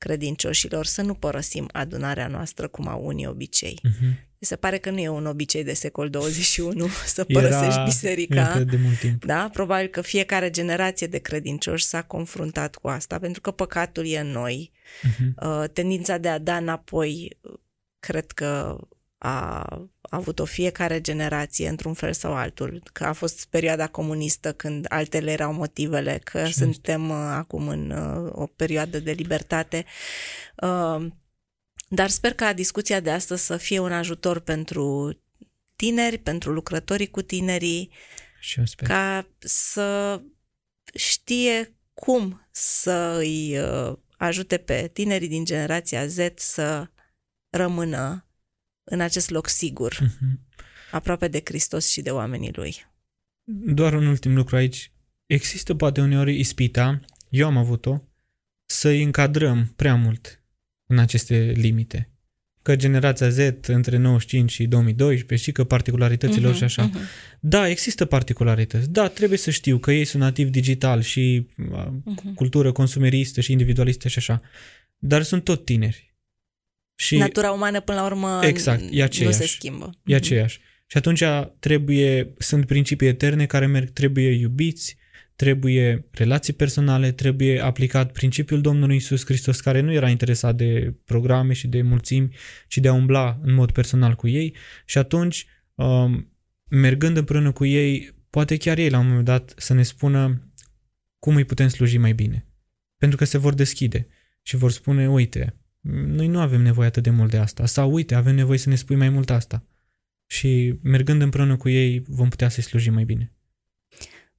[0.05, 3.81] credincioșilor să nu părăsim adunarea noastră cum au unii obicei.
[3.89, 4.33] Uh-huh.
[4.39, 8.59] Se pare că nu e un obicei de secol 21 să părăsești Era, biserica.
[8.59, 9.25] de mult timp.
[9.25, 9.49] Da?
[9.53, 14.31] Probabil că fiecare generație de credincioși s-a confruntat cu asta, pentru că păcatul e în
[14.31, 14.71] noi.
[14.73, 15.73] Uh-huh.
[15.73, 17.39] Tendința de a da înapoi,
[18.01, 18.79] cred că
[19.19, 19.67] a
[20.01, 25.31] avut o fiecare generație într-un fel sau altul, că a fost perioada comunistă când altele
[25.31, 29.85] erau motivele, că și suntem uh, acum în uh, o perioadă de libertate.
[30.57, 31.07] Uh,
[31.89, 35.19] dar sper ca discuția de astăzi să fie un ajutor pentru
[35.77, 37.91] tineri, pentru lucrătorii cu tinerii,
[38.41, 38.89] și eu sper.
[38.89, 40.21] ca să
[40.95, 46.91] știe cum să îi uh, ajute pe tinerii din generația Z să
[47.51, 48.29] rămână
[48.85, 50.57] în acest loc sigur, uh-huh.
[50.91, 52.87] aproape de Hristos și de oamenii lui.
[53.67, 54.93] Doar un ultim lucru aici.
[55.27, 58.03] Există poate uneori ispita, eu am avut-o,
[58.67, 60.43] să îi încadrăm prea mult
[60.87, 62.09] în aceste limite.
[62.63, 66.91] Că generația Z între 95 și 2012 și că particularitățile uh-huh, și așa.
[66.91, 67.39] Uh-huh.
[67.41, 68.91] Da, există particularități.
[68.91, 72.35] Da, trebuie să știu că ei sunt nativ digital și uh-huh.
[72.35, 74.41] cultură consumeristă și individualistă și așa.
[74.99, 76.14] Dar sunt tot tineri.
[76.95, 79.85] Și Natura umană, până la urmă, exact, e aceeași, nu se schimbă.
[79.85, 80.15] E mhm.
[80.15, 80.61] aceeași.
[80.87, 81.23] Și atunci
[81.59, 84.97] trebuie, sunt principii eterne care merg, trebuie iubiți,
[85.37, 91.53] trebuie relații personale, trebuie aplicat principiul Domnului Isus Hristos, care nu era interesat de programe
[91.53, 92.37] și de mulțimi,
[92.69, 94.57] ci de a umbla în mod personal cu ei.
[94.85, 96.33] Și atunci, um,
[96.69, 100.49] mergând împreună cu ei, poate chiar ei la un moment dat să ne spună
[101.19, 102.47] cum îi putem sluji mai bine.
[102.97, 104.07] Pentru că se vor deschide
[104.43, 105.55] și vor spune, uite,
[105.93, 107.67] noi nu avem nevoie atât de mult de asta.
[107.67, 109.63] Sau uite, avem nevoie să ne spui mai mult asta.
[110.27, 113.33] Și mergând împreună cu ei vom putea să-i slujim mai bine.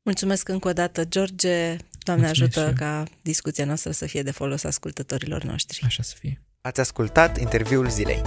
[0.02, 1.78] Mulțumesc încă o dată, George.
[2.04, 5.82] Doamne Mulțumesc ajută ca discuția noastră să fie de folos ascultătorilor noștri.
[5.84, 6.42] Așa să fie.
[6.62, 8.22] Ați ascultat interviul zilei.